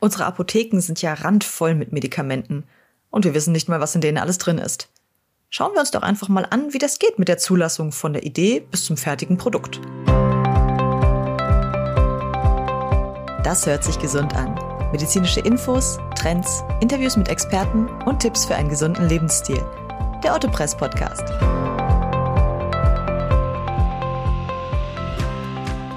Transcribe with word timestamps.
Unsere 0.00 0.26
Apotheken 0.26 0.80
sind 0.80 1.02
ja 1.02 1.12
randvoll 1.12 1.74
mit 1.74 1.92
Medikamenten 1.92 2.64
und 3.10 3.24
wir 3.24 3.34
wissen 3.34 3.52
nicht 3.52 3.68
mal, 3.68 3.80
was 3.80 3.94
in 3.94 4.00
denen 4.00 4.18
alles 4.18 4.38
drin 4.38 4.58
ist. 4.58 4.88
Schauen 5.50 5.72
wir 5.72 5.80
uns 5.80 5.90
doch 5.90 6.02
einfach 6.02 6.28
mal 6.28 6.46
an, 6.48 6.72
wie 6.72 6.78
das 6.78 6.98
geht 6.98 7.18
mit 7.18 7.26
der 7.26 7.38
Zulassung 7.38 7.90
von 7.90 8.12
der 8.12 8.22
Idee 8.22 8.60
bis 8.60 8.84
zum 8.84 8.96
fertigen 8.96 9.38
Produkt. 9.38 9.80
Das 13.42 13.66
hört 13.66 13.82
sich 13.82 13.98
gesund 13.98 14.36
an. 14.36 14.54
Medizinische 14.92 15.40
Infos, 15.40 15.98
Trends, 16.14 16.62
Interviews 16.80 17.16
mit 17.16 17.28
Experten 17.28 17.88
und 18.04 18.20
Tipps 18.20 18.44
für 18.44 18.54
einen 18.54 18.68
gesunden 18.68 19.08
Lebensstil. 19.08 19.64
Der 20.22 20.34
Otto 20.34 20.48
Press 20.48 20.76
Podcast. 20.76 21.24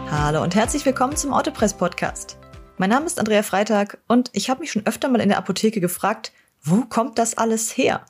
Hallo 0.09 0.41
und 0.41 0.55
herzlich 0.55 0.85
willkommen 0.85 1.15
zum 1.15 1.33
Autopress 1.33 1.73
Podcast. 1.73 2.37
Mein 2.81 2.89
Name 2.89 3.05
ist 3.05 3.19
Andrea 3.19 3.43
Freitag 3.43 3.99
und 4.07 4.31
ich 4.33 4.49
habe 4.49 4.61
mich 4.61 4.71
schon 4.71 4.87
öfter 4.87 5.07
mal 5.07 5.21
in 5.21 5.29
der 5.29 5.37
Apotheke 5.37 5.79
gefragt, 5.79 6.31
wo 6.63 6.77
kommt 6.81 7.19
das 7.19 7.37
alles 7.37 7.77
her? 7.77 8.03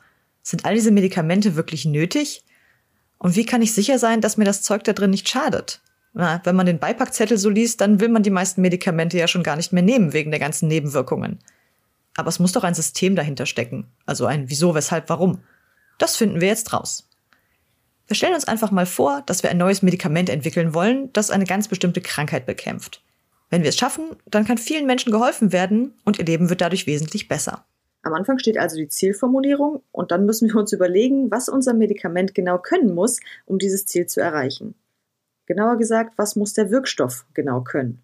Sind 0.43 0.63
all 0.63 0.75
diese 0.75 0.91
Medikamente 0.91 1.57
wirklich 1.57 1.83
nötig? 1.83 2.45
Und 3.17 3.35
wie 3.35 3.45
kann 3.45 3.61
ich 3.61 3.73
sicher 3.73 3.99
sein, 3.99 4.21
dass 4.21 4.37
mir 4.37 4.45
das 4.45 4.61
Zeug 4.61 4.85
da 4.85 4.93
drin 4.93 5.09
nicht 5.09 5.27
schadet? 5.27 5.81
Na, 6.13 6.39
wenn 6.45 6.55
man 6.55 6.67
den 6.67 6.79
Beipackzettel 6.79 7.37
so 7.37 7.49
liest, 7.49 7.81
dann 7.81 7.99
will 7.99 8.07
man 8.07 8.23
die 8.23 8.29
meisten 8.29 8.61
Medikamente 8.61 9.17
ja 9.17 9.27
schon 9.27 9.43
gar 9.43 9.57
nicht 9.57 9.73
mehr 9.73 9.83
nehmen 9.83 10.13
wegen 10.13 10.31
der 10.31 10.39
ganzen 10.39 10.69
Nebenwirkungen. 10.69 11.39
Aber 12.15 12.29
es 12.29 12.39
muss 12.39 12.53
doch 12.53 12.63
ein 12.63 12.73
System 12.73 13.17
dahinter 13.17 13.47
stecken. 13.47 13.91
Also 14.05 14.25
ein 14.25 14.49
Wieso, 14.49 14.73
Weshalb, 14.73 15.09
Warum. 15.09 15.39
Das 15.97 16.15
finden 16.15 16.39
wir 16.39 16.47
jetzt 16.47 16.71
raus. 16.71 17.09
Wir 18.07 18.15
stellen 18.15 18.35
uns 18.35 18.47
einfach 18.47 18.71
mal 18.71 18.85
vor, 18.85 19.21
dass 19.25 19.43
wir 19.43 19.49
ein 19.49 19.57
neues 19.57 19.81
Medikament 19.81 20.29
entwickeln 20.29 20.73
wollen, 20.73 21.11
das 21.11 21.29
eine 21.29 21.43
ganz 21.43 21.67
bestimmte 21.67 21.99
Krankheit 21.99 22.45
bekämpft. 22.45 23.01
Wenn 23.51 23.63
wir 23.63 23.69
es 23.69 23.77
schaffen, 23.77 24.15
dann 24.25 24.45
kann 24.45 24.57
vielen 24.57 24.87
Menschen 24.87 25.11
geholfen 25.11 25.51
werden 25.51 25.93
und 26.05 26.17
ihr 26.17 26.25
Leben 26.25 26.49
wird 26.49 26.61
dadurch 26.61 26.87
wesentlich 26.87 27.27
besser. 27.27 27.65
Am 28.01 28.13
Anfang 28.13 28.39
steht 28.39 28.57
also 28.57 28.77
die 28.77 28.87
Zielformulierung 28.87 29.83
und 29.91 30.11
dann 30.11 30.25
müssen 30.25 30.47
wir 30.47 30.55
uns 30.55 30.71
überlegen, 30.71 31.29
was 31.29 31.49
unser 31.49 31.73
Medikament 31.73 32.33
genau 32.33 32.57
können 32.57 32.95
muss, 32.95 33.19
um 33.45 33.59
dieses 33.59 33.85
Ziel 33.85 34.07
zu 34.07 34.21
erreichen. 34.21 34.73
Genauer 35.45 35.77
gesagt, 35.77 36.17
was 36.17 36.35
muss 36.35 36.53
der 36.53 36.71
Wirkstoff 36.71 37.25
genau 37.33 37.61
können? 37.61 37.99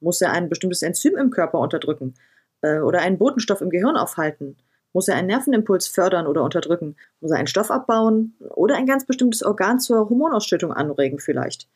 Muss 0.00 0.20
er 0.20 0.32
ein 0.32 0.48
bestimmtes 0.48 0.82
Enzym 0.82 1.16
im 1.16 1.30
Körper 1.30 1.60
unterdrücken 1.60 2.14
äh, 2.62 2.80
oder 2.80 3.00
einen 3.00 3.18
Botenstoff 3.18 3.60
im 3.60 3.70
Gehirn 3.70 3.96
aufhalten? 3.96 4.56
Muss 4.92 5.06
er 5.06 5.14
einen 5.14 5.28
Nervenimpuls 5.28 5.86
fördern 5.86 6.26
oder 6.26 6.42
unterdrücken? 6.42 6.96
Muss 7.20 7.30
er 7.30 7.38
einen 7.38 7.46
Stoff 7.46 7.70
abbauen 7.70 8.34
oder 8.40 8.76
ein 8.76 8.86
ganz 8.86 9.06
bestimmtes 9.06 9.44
Organ 9.44 9.78
zur 9.78 10.10
Hormonausschüttung 10.10 10.72
anregen 10.72 11.20
vielleicht? 11.20 11.68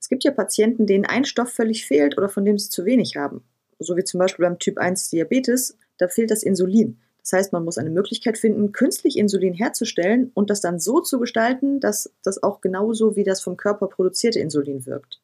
Es 0.00 0.08
gibt 0.08 0.24
ja 0.24 0.30
Patienten, 0.30 0.86
denen 0.86 1.04
ein 1.04 1.24
Stoff 1.24 1.50
völlig 1.50 1.86
fehlt 1.86 2.16
oder 2.16 2.28
von 2.28 2.44
dem 2.44 2.58
sie 2.58 2.70
zu 2.70 2.84
wenig 2.84 3.16
haben. 3.16 3.42
So 3.78 3.96
wie 3.96 4.04
zum 4.04 4.18
Beispiel 4.18 4.44
beim 4.44 4.58
Typ 4.58 4.78
1 4.78 5.10
Diabetes, 5.10 5.76
da 5.98 6.08
fehlt 6.08 6.30
das 6.30 6.42
Insulin. 6.42 6.98
Das 7.22 7.32
heißt, 7.32 7.52
man 7.52 7.64
muss 7.64 7.76
eine 7.76 7.90
Möglichkeit 7.90 8.38
finden, 8.38 8.70
künstlich 8.70 9.18
Insulin 9.18 9.52
herzustellen 9.52 10.30
und 10.34 10.48
das 10.48 10.60
dann 10.60 10.78
so 10.78 11.00
zu 11.00 11.18
gestalten, 11.18 11.80
dass 11.80 12.12
das 12.22 12.42
auch 12.42 12.60
genauso 12.60 13.16
wie 13.16 13.24
das 13.24 13.40
vom 13.42 13.56
Körper 13.56 13.88
produzierte 13.88 14.38
Insulin 14.38 14.86
wirkt. 14.86 15.20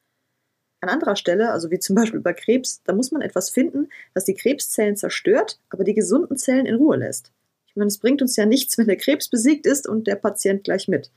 An 0.80 0.88
anderer 0.88 1.14
Stelle, 1.14 1.52
also 1.52 1.70
wie 1.70 1.78
zum 1.78 1.94
Beispiel 1.94 2.18
bei 2.18 2.32
Krebs, 2.32 2.82
da 2.84 2.92
muss 2.92 3.12
man 3.12 3.22
etwas 3.22 3.50
finden, 3.50 3.88
das 4.14 4.24
die 4.24 4.34
Krebszellen 4.34 4.96
zerstört, 4.96 5.60
aber 5.70 5.84
die 5.84 5.94
gesunden 5.94 6.36
Zellen 6.36 6.66
in 6.66 6.74
Ruhe 6.74 6.96
lässt. 6.96 7.30
Ich 7.68 7.76
meine, 7.76 7.86
es 7.86 7.98
bringt 7.98 8.20
uns 8.20 8.34
ja 8.34 8.46
nichts, 8.46 8.76
wenn 8.78 8.88
der 8.88 8.96
Krebs 8.96 9.28
besiegt 9.28 9.64
ist 9.64 9.88
und 9.88 10.08
der 10.08 10.16
Patient 10.16 10.64
gleich 10.64 10.88
mit. 10.88 11.12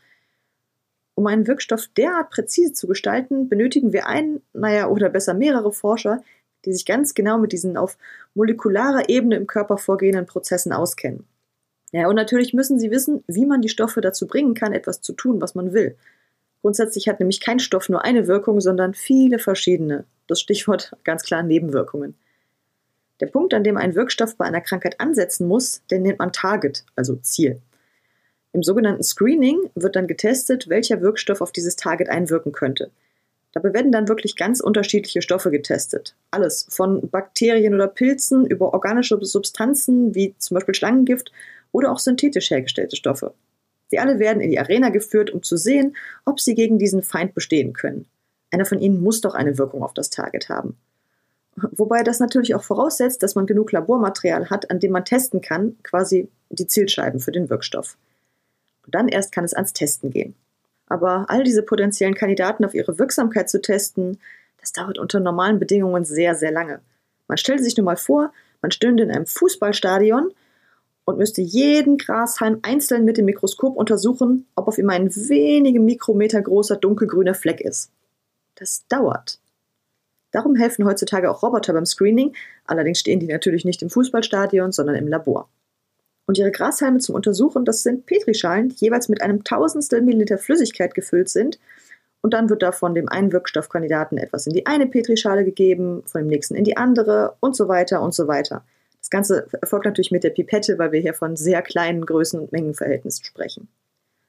Um 1.16 1.28
einen 1.28 1.48
Wirkstoff 1.48 1.88
derart 1.98 2.30
präzise 2.30 2.74
zu 2.74 2.88
gestalten, 2.88 3.48
benötigen 3.48 3.94
wir 3.94 4.08
einen, 4.08 4.42
naja, 4.54 4.90
oder 4.90 5.10
besser 5.10 5.34
mehrere 5.34 5.72
Forscher, 5.72 6.22
die 6.66 6.74
sich 6.74 6.86
ganz 6.86 7.14
genau 7.14 7.38
mit 7.38 7.54
diesen 7.54 7.78
auf 7.78 7.98
molekularer 8.34 9.08
Ebene 9.10 9.36
im 9.36 9.48
Körper 9.48 9.78
vorgehenden 9.78 10.26
Prozessen 10.26 10.74
auskennen. 10.74 11.26
Ja, 11.92 12.10
und 12.10 12.16
natürlich 12.16 12.54
müssen 12.54 12.80
sie 12.80 12.92
wissen, 12.92 13.24
wie 13.28 13.46
man 13.46 13.62
die 13.62 13.70
Stoffe 13.70 14.02
dazu 14.02 14.28
bringen 14.28 14.54
kann, 14.54 14.74
etwas 14.74 15.02
zu 15.02 15.14
tun, 15.14 15.40
was 15.40 15.56
man 15.56 15.72
will. 15.72 15.96
Grundsätzlich 16.62 17.08
hat 17.08 17.20
nämlich 17.20 17.40
kein 17.40 17.60
Stoff 17.60 17.88
nur 17.88 18.04
eine 18.04 18.28
Wirkung, 18.28 18.60
sondern 18.60 18.94
viele 18.94 19.40
verschiedene. 19.40 20.04
Das 20.28 20.42
Stichwort 20.42 20.92
ganz 21.06 21.24
klar 21.24 21.44
Nebenwirkungen. 21.44 22.16
Der 23.22 23.28
Punkt, 23.28 23.54
an 23.54 23.64
dem 23.64 23.78
ein 23.78 23.96
Wirkstoff 23.96 24.36
bei 24.36 24.44
einer 24.44 24.60
Krankheit 24.60 25.00
ansetzen 25.00 25.48
muss, 25.48 25.84
den 25.90 26.02
nennt 26.02 26.20
man 26.20 26.34
Target, 26.34 26.84
also 26.98 27.16
Ziel. 27.16 27.62
Im 28.56 28.64
sogenannten 28.64 29.04
Screening 29.04 29.70
wird 29.76 29.98
dann 29.98 30.08
getestet, 30.08 30.70
welcher 30.70 31.02
Wirkstoff 31.02 31.42
auf 31.42 31.52
dieses 31.52 31.76
Target 31.76 32.08
einwirken 32.08 32.54
könnte. 32.54 32.90
Dabei 33.52 33.74
werden 33.74 33.92
dann 33.92 34.08
wirklich 34.08 34.38
ganz 34.38 34.62
unterschiedliche 34.62 35.22
Stoffe 35.22 35.52
getestet. 35.52 36.16
Alles 36.32 36.66
von 36.70 37.10
Bakterien 37.10 37.74
oder 37.74 37.90
Pilzen 37.90 38.46
über 38.46 38.74
organische 38.74 39.18
Substanzen 39.26 40.16
wie 40.16 40.36
zum 40.38 40.56
Beispiel 40.56 40.74
Schlangengift 40.74 41.34
oder 41.74 41.92
auch 41.92 42.00
synthetisch 42.00 42.50
hergestellte 42.50 42.96
Stoffe. 42.96 43.34
Sie 43.88 44.00
alle 44.00 44.20
werden 44.20 44.42
in 44.42 44.52
die 44.52 44.60
Arena 44.60 44.88
geführt, 44.88 45.32
um 45.32 45.44
zu 45.44 45.58
sehen, 45.58 45.98
ob 46.24 46.40
sie 46.40 46.56
gegen 46.56 46.80
diesen 46.80 47.04
Feind 47.04 47.34
bestehen 47.34 47.74
können. 47.74 48.06
Einer 48.52 48.66
von 48.66 48.80
ihnen 48.80 49.04
muss 49.04 49.20
doch 49.20 49.36
eine 49.36 49.58
Wirkung 49.58 49.84
auf 49.84 49.94
das 49.94 50.10
Target 50.10 50.48
haben. 50.48 50.78
Wobei 51.58 52.04
das 52.04 52.22
natürlich 52.22 52.56
auch 52.56 52.64
voraussetzt, 52.64 53.22
dass 53.22 53.36
man 53.36 53.48
genug 53.48 53.74
Labormaterial 53.74 54.50
hat, 54.50 54.72
an 54.72 54.80
dem 54.80 54.94
man 54.94 55.04
testen 55.04 55.42
kann, 55.42 55.76
quasi 55.84 56.30
die 56.50 56.68
Zielscheiben 56.68 57.20
für 57.20 57.34
den 57.34 57.50
Wirkstoff. 57.50 57.98
Und 58.86 58.96
dann 58.96 59.08
erst 59.08 59.32
kann 59.32 59.44
es 59.44 59.54
ans 59.54 59.74
Testen 59.74 60.12
gehen. 60.12 60.36
Aber 60.88 61.26
all 61.30 61.44
diese 61.44 61.64
potenziellen 61.64 62.16
Kandidaten 62.16 62.64
auf 62.64 62.74
ihre 62.74 63.00
Wirksamkeit 63.00 63.50
zu 63.50 63.62
testen, 63.62 64.20
das 64.60 64.72
dauert 64.72 64.98
unter 64.98 65.20
normalen 65.20 65.60
Bedingungen 65.60 66.06
sehr, 66.06 66.36
sehr 66.36 66.52
lange. 66.52 66.82
Man 67.28 67.38
stellt 67.38 67.64
sich 67.64 67.76
nur 67.78 67.86
mal 67.86 67.98
vor, 67.98 68.32
man 68.62 68.72
stünde 68.72 69.04
in 69.04 69.12
einem 69.12 69.26
Fußballstadion 69.26 70.32
und 71.06 71.18
müsste 71.18 71.42
jeden 71.42 71.98
Grashalm 71.98 72.60
einzeln 72.64 73.06
mit 73.06 73.18
dem 73.18 73.26
Mikroskop 73.26 73.76
untersuchen, 73.76 74.48
ob 74.56 74.68
auf 74.68 74.78
ihm 74.78 74.90
ein 74.90 75.16
wenige 75.16 75.80
Mikrometer 75.80 76.42
großer 76.42 76.78
dunkelgrüner 76.78 77.36
Fleck 77.36 77.62
ist. 77.62 77.92
Das 78.56 78.88
dauert. 78.88 79.40
Darum 80.32 80.56
helfen 80.56 80.86
heutzutage 80.86 81.30
auch 81.32 81.44
Roboter 81.44 81.74
beim 81.74 81.86
Screening, 81.86 82.36
allerdings 82.66 83.00
stehen 83.00 83.20
die 83.20 83.28
natürlich 83.28 83.66
nicht 83.66 83.82
im 83.82 83.90
Fußballstadion, 83.90 84.72
sondern 84.72 84.96
im 84.96 85.08
Labor. 85.08 85.48
Und 86.28 86.38
ihre 86.38 86.52
Grashalme 86.52 87.00
zum 87.00 87.16
Untersuchen, 87.16 87.66
das 87.66 87.84
sind 87.84 88.06
Petrischalen, 88.06 88.70
die 88.70 88.86
jeweils 88.86 89.10
mit 89.10 89.22
einem 89.22 89.44
Tausendstel 89.44 90.02
Milliliter 90.02 90.38
Flüssigkeit 90.38 90.96
gefüllt 90.96 91.30
sind. 91.30 91.60
Und 92.22 92.34
dann 92.34 92.50
wird 92.50 92.64
davon 92.64 92.96
dem 92.96 93.08
einen 93.08 93.32
Wirkstoffkandidaten 93.32 94.18
etwas 94.18 94.48
in 94.48 94.54
die 94.54 94.66
eine 94.66 94.88
Petrischale 94.88 95.46
gegeben, 95.46 96.02
von 96.08 96.22
dem 96.22 96.28
nächsten 96.28 96.56
in 96.56 96.64
die 96.64 96.78
andere 96.78 97.36
und 97.40 97.56
so 97.56 97.68
weiter 97.68 98.02
und 98.02 98.16
so 98.16 98.28
weiter. 98.28 98.64
Das 99.00 99.12
Ganze 99.12 99.48
erfolgt 99.62 99.86
natürlich 99.86 100.10
mit 100.10 100.24
der 100.24 100.32
Pipette, 100.32 100.80
weil 100.80 100.92
wir 100.92 101.00
hier 101.00 101.14
von 101.14 101.36
sehr 101.36 101.62
kleinen 101.62 102.04
Größen- 102.06 102.40
und 102.40 102.52
Mengenverhältnissen 102.52 103.24
sprechen. 103.24 103.68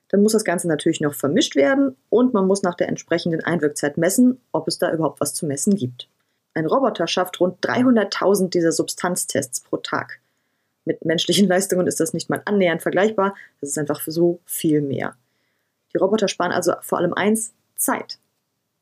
Dann 0.09 0.23
muss 0.23 0.33
das 0.33 0.45
Ganze 0.45 0.69
natürlich 0.69 1.01
noch 1.01 1.15
vermischt 1.15 1.57
werden 1.57 1.97
und 2.11 2.35
man 2.35 2.47
muss 2.47 2.63
nach 2.63 2.75
der 2.75 2.89
entsprechenden 2.89 3.43
Einwirkzeit 3.43 3.97
messen, 3.97 4.39
ob 4.53 4.69
es 4.69 4.79
da 4.79 4.93
überhaupt 4.93 5.21
was 5.21 5.33
zu 5.33 5.47
messen 5.47 5.75
gibt. 5.75 6.11
Ein 6.53 6.67
Roboter 6.67 7.07
schafft 7.07 7.41
rund 7.41 7.65
300.000 7.65 8.51
dieser 8.51 8.73
Substanztests 8.73 9.63
pro 9.63 9.79
Tag. 9.79 10.21
Mit 10.87 11.05
menschlichen 11.05 11.49
Leistungen 11.49 11.87
ist 11.87 12.01
das 12.01 12.15
nicht 12.15 12.31
mal 12.31 12.41
annähernd 12.47 12.81
vergleichbar. 12.81 13.35
Das 13.61 13.71
ist 13.71 13.79
einfach 13.79 14.01
so 14.07 14.39
viel 14.47 14.81
mehr. 14.81 15.15
Die 15.93 15.99
Roboter 15.99 16.29
sparen 16.29 16.53
also 16.53 16.73
vor 16.81 16.99
allem 16.99 17.13
eins, 17.13 17.53
Zeit. 17.75 18.19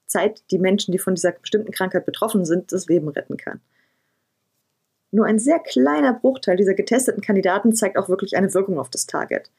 Zeit, 0.06 0.42
die 0.50 0.58
Menschen, 0.58 0.92
die 0.92 0.98
von 0.98 1.14
dieser 1.14 1.32
bestimmten 1.32 1.72
Krankheit 1.72 2.06
betroffen 2.06 2.44
sind, 2.44 2.70
das 2.72 2.86
Leben 2.86 3.08
retten 3.08 3.36
kann. 3.36 3.60
Nur 5.10 5.26
ein 5.26 5.38
sehr 5.38 5.58
kleiner 5.58 6.12
Bruchteil 6.12 6.56
dieser 6.56 6.74
getesteten 6.74 7.22
Kandidaten 7.22 7.72
zeigt 7.72 7.96
auch 7.96 8.08
wirklich 8.08 8.36
eine 8.36 8.52
Wirkung 8.52 8.78
auf 8.78 8.90
das 8.90 9.06
Target. 9.06 9.50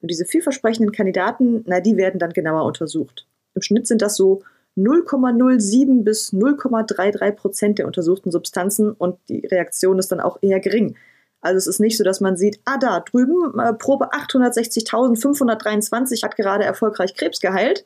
Und 0.00 0.10
diese 0.10 0.24
vielversprechenden 0.24 0.92
Kandidaten, 0.92 1.62
na, 1.66 1.80
die 1.80 1.96
werden 1.96 2.18
dann 2.18 2.32
genauer 2.32 2.64
untersucht. 2.64 3.26
Im 3.54 3.62
Schnitt 3.62 3.86
sind 3.86 4.00
das 4.00 4.16
so 4.16 4.42
0,07 4.76 6.04
bis 6.04 6.32
0,33 6.32 7.32
Prozent 7.32 7.78
der 7.78 7.86
untersuchten 7.86 8.30
Substanzen 8.30 8.92
und 8.92 9.18
die 9.28 9.46
Reaktion 9.46 9.98
ist 9.98 10.12
dann 10.12 10.20
auch 10.20 10.38
eher 10.40 10.60
gering. 10.60 10.96
Also 11.40 11.56
es 11.58 11.66
ist 11.66 11.80
nicht 11.80 11.96
so, 11.96 12.04
dass 12.04 12.20
man 12.20 12.36
sieht, 12.36 12.60
ah 12.64 12.76
da 12.78 13.00
drüben, 13.00 13.58
äh, 13.58 13.72
Probe 13.74 14.12
860.523 14.12 16.22
hat 16.22 16.36
gerade 16.36 16.62
erfolgreich 16.64 17.14
Krebs 17.14 17.40
geheilt, 17.40 17.84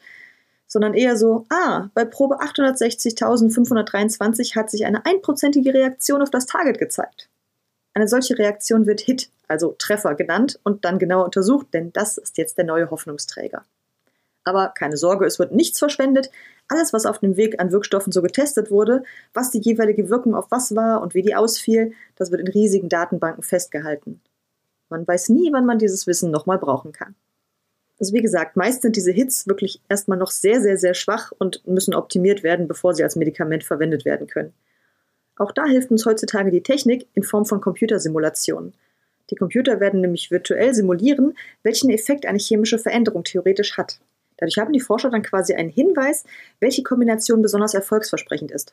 sondern 0.66 0.92
eher 0.94 1.16
so, 1.16 1.46
ah, 1.50 1.88
bei 1.94 2.04
Probe 2.04 2.40
860.523 2.40 4.56
hat 4.56 4.70
sich 4.70 4.84
eine 4.86 5.04
einprozentige 5.04 5.74
Reaktion 5.74 6.22
auf 6.22 6.30
das 6.30 6.46
Target 6.46 6.78
gezeigt. 6.78 7.28
Eine 7.92 8.06
solche 8.06 8.38
Reaktion 8.38 8.86
wird 8.86 9.00
Hit, 9.00 9.30
also 9.48 9.74
Treffer 9.78 10.14
genannt 10.14 10.60
und 10.62 10.84
dann 10.84 11.00
genauer 11.00 11.24
untersucht, 11.24 11.74
denn 11.74 11.92
das 11.92 12.18
ist 12.18 12.38
jetzt 12.38 12.56
der 12.56 12.64
neue 12.64 12.88
Hoffnungsträger. 12.90 13.64
Aber 14.44 14.68
keine 14.68 14.96
Sorge, 14.96 15.26
es 15.26 15.38
wird 15.38 15.52
nichts 15.52 15.78
verschwendet. 15.78 16.30
Alles, 16.68 16.92
was 16.92 17.06
auf 17.06 17.18
dem 17.18 17.36
Weg 17.36 17.60
an 17.60 17.72
Wirkstoffen 17.72 18.12
so 18.12 18.22
getestet 18.22 18.70
wurde, 18.70 19.02
was 19.34 19.50
die 19.50 19.60
jeweilige 19.60 20.08
Wirkung 20.08 20.34
auf 20.34 20.46
was 20.50 20.74
war 20.74 21.02
und 21.02 21.14
wie 21.14 21.22
die 21.22 21.34
ausfiel, 21.34 21.92
das 22.16 22.30
wird 22.30 22.40
in 22.40 22.48
riesigen 22.48 22.88
Datenbanken 22.88 23.42
festgehalten. 23.42 24.20
Man 24.88 25.06
weiß 25.06 25.28
nie, 25.28 25.52
wann 25.52 25.66
man 25.66 25.78
dieses 25.78 26.06
Wissen 26.06 26.30
nochmal 26.30 26.58
brauchen 26.58 26.92
kann. 26.92 27.14
Also 28.00 28.14
wie 28.14 28.22
gesagt, 28.22 28.56
meist 28.56 28.82
sind 28.82 28.96
diese 28.96 29.12
Hits 29.12 29.46
wirklich 29.46 29.82
erstmal 29.88 30.16
noch 30.16 30.30
sehr, 30.30 30.60
sehr, 30.62 30.78
sehr 30.78 30.94
schwach 30.94 31.32
und 31.38 31.66
müssen 31.66 31.94
optimiert 31.94 32.42
werden, 32.42 32.66
bevor 32.66 32.94
sie 32.94 33.04
als 33.04 33.14
Medikament 33.14 33.62
verwendet 33.62 34.06
werden 34.06 34.26
können. 34.26 34.54
Auch 35.36 35.52
da 35.52 35.66
hilft 35.66 35.90
uns 35.90 36.06
heutzutage 36.06 36.50
die 36.50 36.62
Technik 36.62 37.06
in 37.14 37.22
Form 37.22 37.44
von 37.44 37.60
Computersimulationen. 37.60 38.72
Die 39.30 39.36
Computer 39.36 39.80
werden 39.80 40.00
nämlich 40.00 40.30
virtuell 40.30 40.74
simulieren, 40.74 41.34
welchen 41.62 41.90
Effekt 41.90 42.26
eine 42.26 42.38
chemische 42.38 42.78
Veränderung 42.78 43.22
theoretisch 43.22 43.76
hat. 43.76 44.00
Dadurch 44.40 44.58
haben 44.58 44.72
die 44.72 44.80
Forscher 44.80 45.10
dann 45.10 45.22
quasi 45.22 45.54
einen 45.54 45.68
Hinweis, 45.68 46.24
welche 46.58 46.82
Kombination 46.82 47.42
besonders 47.42 47.74
erfolgsversprechend 47.74 48.50
ist. 48.50 48.72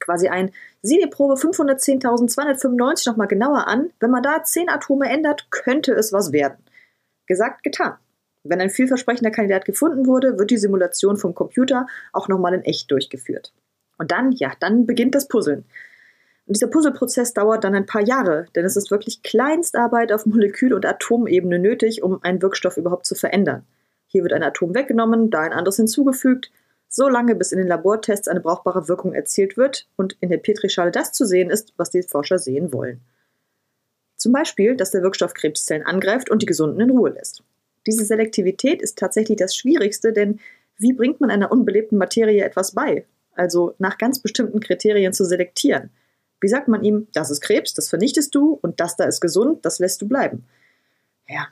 Quasi 0.00 0.28
ein, 0.28 0.50
sieh 0.82 0.98
die 1.00 1.08
Probe 1.08 1.34
510.295 1.34 3.08
nochmal 3.08 3.28
genauer 3.28 3.68
an, 3.68 3.90
wenn 4.00 4.10
man 4.10 4.24
da 4.24 4.42
10 4.42 4.68
Atome 4.68 5.08
ändert, 5.08 5.46
könnte 5.50 5.92
es 5.92 6.12
was 6.12 6.32
werden. 6.32 6.58
Gesagt, 7.26 7.62
getan. 7.62 7.94
Wenn 8.42 8.60
ein 8.60 8.70
vielversprechender 8.70 9.30
Kandidat 9.30 9.64
gefunden 9.64 10.06
wurde, 10.06 10.36
wird 10.36 10.50
die 10.50 10.58
Simulation 10.58 11.16
vom 11.16 11.32
Computer 11.32 11.86
auch 12.12 12.26
nochmal 12.26 12.54
in 12.54 12.62
echt 12.62 12.90
durchgeführt. 12.90 13.52
Und 13.98 14.10
dann, 14.10 14.32
ja, 14.32 14.52
dann 14.58 14.84
beginnt 14.84 15.14
das 15.14 15.28
Puzzeln. 15.28 15.64
Und 16.46 16.56
dieser 16.56 16.66
Puzzleprozess 16.66 17.34
dauert 17.34 17.62
dann 17.62 17.76
ein 17.76 17.86
paar 17.86 18.02
Jahre, 18.02 18.46
denn 18.56 18.64
es 18.64 18.76
ist 18.76 18.90
wirklich 18.90 19.22
Kleinstarbeit 19.22 20.10
auf 20.10 20.26
Molekül- 20.26 20.74
und 20.74 20.84
Atomebene 20.84 21.60
nötig, 21.60 22.02
um 22.02 22.20
einen 22.24 22.42
Wirkstoff 22.42 22.76
überhaupt 22.76 23.06
zu 23.06 23.14
verändern. 23.14 23.64
Hier 24.12 24.22
wird 24.22 24.34
ein 24.34 24.42
Atom 24.42 24.74
weggenommen, 24.74 25.30
da 25.30 25.40
ein 25.40 25.54
anderes 25.54 25.76
hinzugefügt, 25.76 26.50
so 26.86 27.08
lange 27.08 27.34
bis 27.34 27.50
in 27.50 27.58
den 27.58 27.66
Labortests 27.66 28.28
eine 28.28 28.40
brauchbare 28.40 28.86
Wirkung 28.86 29.14
erzielt 29.14 29.56
wird 29.56 29.88
und 29.96 30.18
in 30.20 30.28
der 30.28 30.36
Petrischale 30.36 30.90
das 30.90 31.12
zu 31.12 31.24
sehen 31.24 31.48
ist, 31.48 31.72
was 31.78 31.88
die 31.88 32.02
Forscher 32.02 32.38
sehen 32.38 32.74
wollen. 32.74 33.00
Zum 34.16 34.32
Beispiel, 34.32 34.76
dass 34.76 34.90
der 34.90 35.02
Wirkstoff 35.02 35.32
Krebszellen 35.32 35.86
angreift 35.86 36.28
und 36.28 36.42
die 36.42 36.46
Gesunden 36.46 36.78
in 36.82 36.90
Ruhe 36.90 37.08
lässt. 37.08 37.42
Diese 37.86 38.04
Selektivität 38.04 38.82
ist 38.82 38.98
tatsächlich 38.98 39.38
das 39.38 39.56
Schwierigste, 39.56 40.12
denn 40.12 40.40
wie 40.76 40.92
bringt 40.92 41.22
man 41.22 41.30
einer 41.30 41.50
unbelebten 41.50 41.96
Materie 41.96 42.44
etwas 42.44 42.72
bei? 42.72 43.06
Also 43.34 43.74
nach 43.78 43.96
ganz 43.96 44.18
bestimmten 44.18 44.60
Kriterien 44.60 45.14
zu 45.14 45.24
selektieren. 45.24 45.88
Wie 46.42 46.48
sagt 46.48 46.68
man 46.68 46.84
ihm, 46.84 47.08
das 47.14 47.30
ist 47.30 47.40
Krebs, 47.40 47.72
das 47.72 47.88
vernichtest 47.88 48.34
du 48.34 48.58
und 48.60 48.78
das 48.78 48.96
da 48.96 49.04
ist 49.04 49.22
gesund, 49.22 49.64
das 49.64 49.78
lässt 49.78 50.02
du 50.02 50.06
bleiben? 50.06 50.44
Ja, 51.26 51.48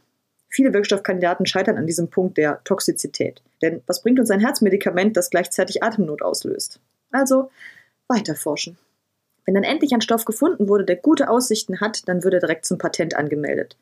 viele 0.50 0.74
Wirkstoffkandidaten 0.74 1.46
scheitern 1.46 1.78
an 1.78 1.86
diesem 1.86 2.10
Punkt 2.10 2.36
der 2.36 2.62
Toxizität. 2.64 3.42
Denn 3.62 3.82
was 3.86 4.02
bringt 4.02 4.20
uns 4.20 4.30
ein 4.30 4.40
Herzmedikament, 4.40 5.16
das 5.16 5.30
gleichzeitig 5.30 5.82
Atemnot 5.82 6.22
auslöst? 6.22 6.80
Also 7.10 7.50
weiter 8.08 8.34
forschen. 8.34 8.76
Wenn 9.46 9.54
dann 9.54 9.64
endlich 9.64 9.92
ein 9.92 10.00
Stoff 10.02 10.24
gefunden 10.24 10.68
wurde, 10.68 10.84
der 10.84 10.96
gute 10.96 11.30
Aussichten 11.30 11.80
hat, 11.80 12.06
dann 12.08 12.22
wird 12.22 12.34
er 12.34 12.40
direkt 12.40 12.66
zum 12.66 12.78
Patent 12.78 13.16
angemeldet. 13.16 13.76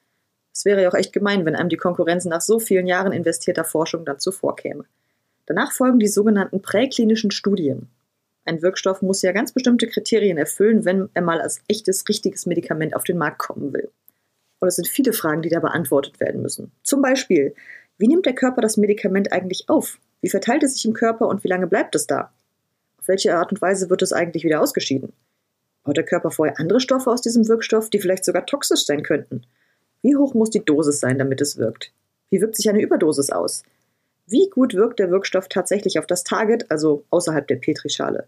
Es 0.53 0.65
wäre 0.65 0.83
ja 0.83 0.89
auch 0.89 0.95
echt 0.95 1.13
gemein, 1.13 1.45
wenn 1.45 1.57
einem 1.57 1.69
die 1.69 1.77
Konkurrenz 1.77 2.25
nach 2.25 2.41
so 2.41 2.59
vielen 2.59 2.87
Jahren 2.87 3.13
investierter 3.13 3.65
Forschung 3.65 4.05
dann 4.05 4.19
zuvorkäme. 4.19 4.85
Danach 5.47 5.73
folgen 5.73 5.99
die 5.99 6.09
sogenannten 6.09 6.63
präklinischen 6.63 7.31
Studien. 7.31 7.89
Ein 8.45 8.63
Wirkstoff 8.63 9.03
muss 9.03 9.23
ja 9.23 9.33
ganz 9.33 9.53
bestimmte 9.53 9.87
Kriterien 9.87 10.39
erfüllen, 10.39 10.85
wenn 10.85 11.11
er 11.15 11.23
mal 11.23 11.41
als 11.41 11.61
echtes, 11.69 12.09
richtiges 12.09 12.47
Medikament 12.47 12.97
auf 12.97 13.05
den 13.05 13.19
Markt 13.19 13.39
kommen 13.39 13.73
will. 13.73 13.91
Und 14.61 14.69
es 14.69 14.77
sind 14.77 14.89
viele 14.89 15.13
Fragen, 15.13 15.43
die 15.43 15.49
da 15.49 15.61
beantwortet 15.61 16.21
werden 16.21 16.43
müssen. 16.43 16.73
Zum 16.83 17.01
Beispiel, 17.01 17.55
wie 17.97 18.09
nimmt 18.09 18.27
der 18.27 18.35
Körper 18.35 18.61
das 18.61 18.77
Medikament 18.77 19.33
eigentlich 19.33 19.69
auf? 19.69 19.99
Wie 20.21 20.31
verteilt 20.31 20.63
es 20.63 20.75
sich 20.75 20.85
im 20.85 20.95
Körper 20.95 21.29
und 21.29 21.45
wie 21.45 21.49
lange 21.49 21.67
bleibt 21.67 21.95
es 21.95 22.07
da? 22.07 22.33
Auf 22.99 23.09
welche 23.09 23.37
Art 23.37 23.53
und 23.53 23.63
Weise 23.63 23.91
wird 23.91 24.03
es 24.03 24.13
eigentlich 24.13 24.45
wieder 24.45 24.61
ausgeschieden? 24.61 25.13
Baut 25.85 25.97
der 25.97 26.05
Körper 26.05 26.31
vorher 26.31 26.59
andere 26.59 26.81
Stoffe 26.81 27.11
aus 27.11 27.23
diesem 27.23 27.49
Wirkstoff, 27.49 27.89
die 27.91 28.01
vielleicht 28.01 28.25
sogar 28.25 28.47
toxisch 28.47 28.85
sein 28.85 29.03
könnten? 29.03 29.43
Wie 30.03 30.17
hoch 30.17 30.35
muss 30.35 30.51
die 30.51 30.65
Dosis 30.65 31.01
sein, 31.01 31.19
damit 31.19 31.41
es 31.41 31.57
wirkt? 31.57 31.93
Wie 32.31 32.41
wirkt 32.41 32.57
sich 32.57 32.69
eine 32.69 32.83
Überdosis 32.83 33.31
aus? 33.31 33.63
Wie 34.27 34.51
gut 34.51 34.75
wirkt 34.75 34.99
der 34.99 35.11
Wirkstoff 35.11 35.49
tatsächlich 35.49 35.99
auf 35.99 36.07
das 36.07 36.25
Target, 36.25 36.71
also 36.71 37.05
außerhalb 37.11 37.49
der 37.49 37.57
Petrischale? 37.57 38.27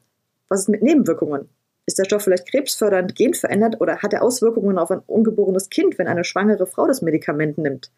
Was 0.48 0.60
ist 0.60 0.68
mit 0.68 0.82
Nebenwirkungen? 0.82 1.48
Ist 1.90 1.98
der 1.98 2.04
Stoff 2.04 2.22
vielleicht 2.22 2.48
krebsfördernd, 2.48 3.16
genverändert 3.16 3.80
oder 3.80 3.96
hat 3.96 4.12
er 4.12 4.22
Auswirkungen 4.22 4.78
auf 4.78 4.92
ein 4.92 5.00
ungeborenes 5.08 5.70
Kind, 5.70 5.98
wenn 5.98 6.06
eine 6.06 6.22
schwangere 6.22 6.68
Frau 6.68 6.86
das 6.86 7.02
Medikament 7.02 7.58
nimmt? 7.58 7.90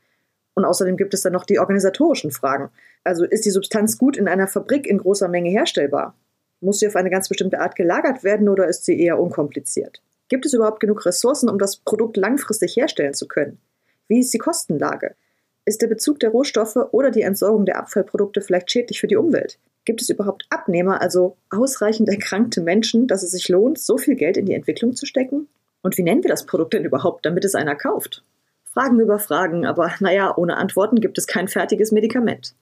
Und 0.55 0.65
außerdem 0.65 0.97
gibt 0.97 1.13
es 1.13 1.21
dann 1.21 1.35
noch 1.35 1.45
die 1.45 1.59
organisatorischen 1.59 2.31
Fragen. 2.31 2.71
Also 3.05 3.27
ist 3.27 3.45
die 3.45 3.51
Substanz 3.51 3.99
gut 3.99 4.17
in 4.17 4.29
einer 4.29 4.49
Fabrik 4.49 4.87
in 4.87 4.97
großer 4.97 5.29
Menge 5.29 5.51
herstellbar? 5.51 6.17
Muss 6.63 6.79
sie 6.79 6.87
auf 6.87 6.97
eine 6.97 7.11
ganz 7.11 7.29
bestimmte 7.29 7.61
Art 7.61 7.77
gelagert 7.77 8.25
werden 8.25 8.49
oder 8.49 8.67
ist 8.67 8.87
sie 8.87 8.99
eher 8.99 9.21
unkompliziert? 9.21 10.01
Gibt 10.31 10.47
es 10.47 10.55
überhaupt 10.55 10.81
genug 10.81 11.05
Ressourcen, 11.05 11.51
um 11.51 11.59
das 11.59 11.77
Produkt 11.77 12.17
langfristig 12.17 12.75
herstellen 12.75 13.13
zu 13.13 13.29
können? 13.29 13.61
Wie 14.09 14.21
ist 14.21 14.33
die 14.33 14.39
Kostenlage? 14.39 15.17
Ist 15.65 15.81
der 15.81 15.87
Bezug 15.87 16.19
der 16.19 16.31
Rohstoffe 16.31 16.77
oder 16.91 17.11
die 17.11 17.23
Entsorgung 17.23 17.67
der 17.67 17.79
Abfallprodukte 17.79 18.41
vielleicht 18.41 18.71
schädlich 18.71 19.01
für 19.01 19.07
die 19.07 19.17
Umwelt? 19.17 19.59
Gibt 19.85 20.03
es 20.03 20.11
überhaupt 20.11 20.45
Abnehmer, 20.51 21.01
also 21.01 21.37
ausreichend 21.51 22.09
erkrankte 22.09 22.61
Menschen, 22.61 23.07
dass 23.07 23.23
es 23.23 23.31
sich 23.31 23.49
lohnt, 23.49 23.79
so 23.79 23.97
viel 23.97 24.17
Geld 24.17 24.37
in 24.37 24.47
die 24.47 24.55
Entwicklung 24.55 24.97
zu 24.97 25.07
stecken? 25.07 25.49
Und 25.83 25.97
wie 25.99 26.03
nennen 26.03 26.25
wir 26.25 26.31
das 26.31 26.47
Produkt 26.47 26.75
denn 26.75 26.85
überhaupt, 26.85 27.25
damit 27.25 27.45
es 27.45 27.55
einer 27.55 27.77
kauft? 27.77 28.25
Fragen 28.65 28.99
über 29.01 29.19
Fragen, 29.19 29.65
aber 29.65 29.93
naja, 30.01 30.37
ohne 30.37 30.57
Antworten 30.57 31.01
gibt 31.01 31.19
es 31.19 31.27
kein 31.27 31.47
fertiges 31.47 31.93
Medikament. 31.93 32.55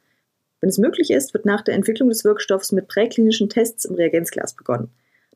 Wenn 0.60 0.68
es 0.68 0.78
möglich 0.78 1.10
ist, 1.10 1.32
wird 1.32 1.46
nach 1.46 1.62
der 1.62 1.74
Entwicklung 1.74 2.10
des 2.10 2.24
Wirkstoffs 2.24 2.72
mit 2.72 2.88
präklinischen 2.88 3.48
Tests 3.48 3.84
im 3.86 3.94
Reagenzglas 3.94 4.54
begonnen. 4.54 4.90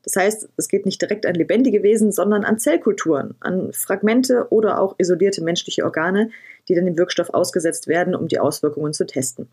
Das 0.05 0.15
heißt, 0.15 0.49
es 0.55 0.67
geht 0.67 0.85
nicht 0.85 1.01
direkt 1.01 1.25
an 1.25 1.33
lebendige 1.33 1.81
Wesen, 1.81 2.11
sondern 2.11 2.45
an 2.45 2.59
Zellkulturen, 2.59 3.33
an 3.39 3.73
Fragmente 3.73 4.47
oder 4.51 4.79
auch 4.79 4.95
isolierte 4.99 5.43
menschliche 5.43 5.83
Organe, 5.83 6.29
die 6.69 6.75
dann 6.75 6.85
dem 6.85 6.97
Wirkstoff 6.97 7.31
ausgesetzt 7.31 7.87
werden, 7.87 8.13
um 8.13 8.27
die 8.27 8.39
Auswirkungen 8.39 8.93
zu 8.93 9.07
testen. 9.07 9.49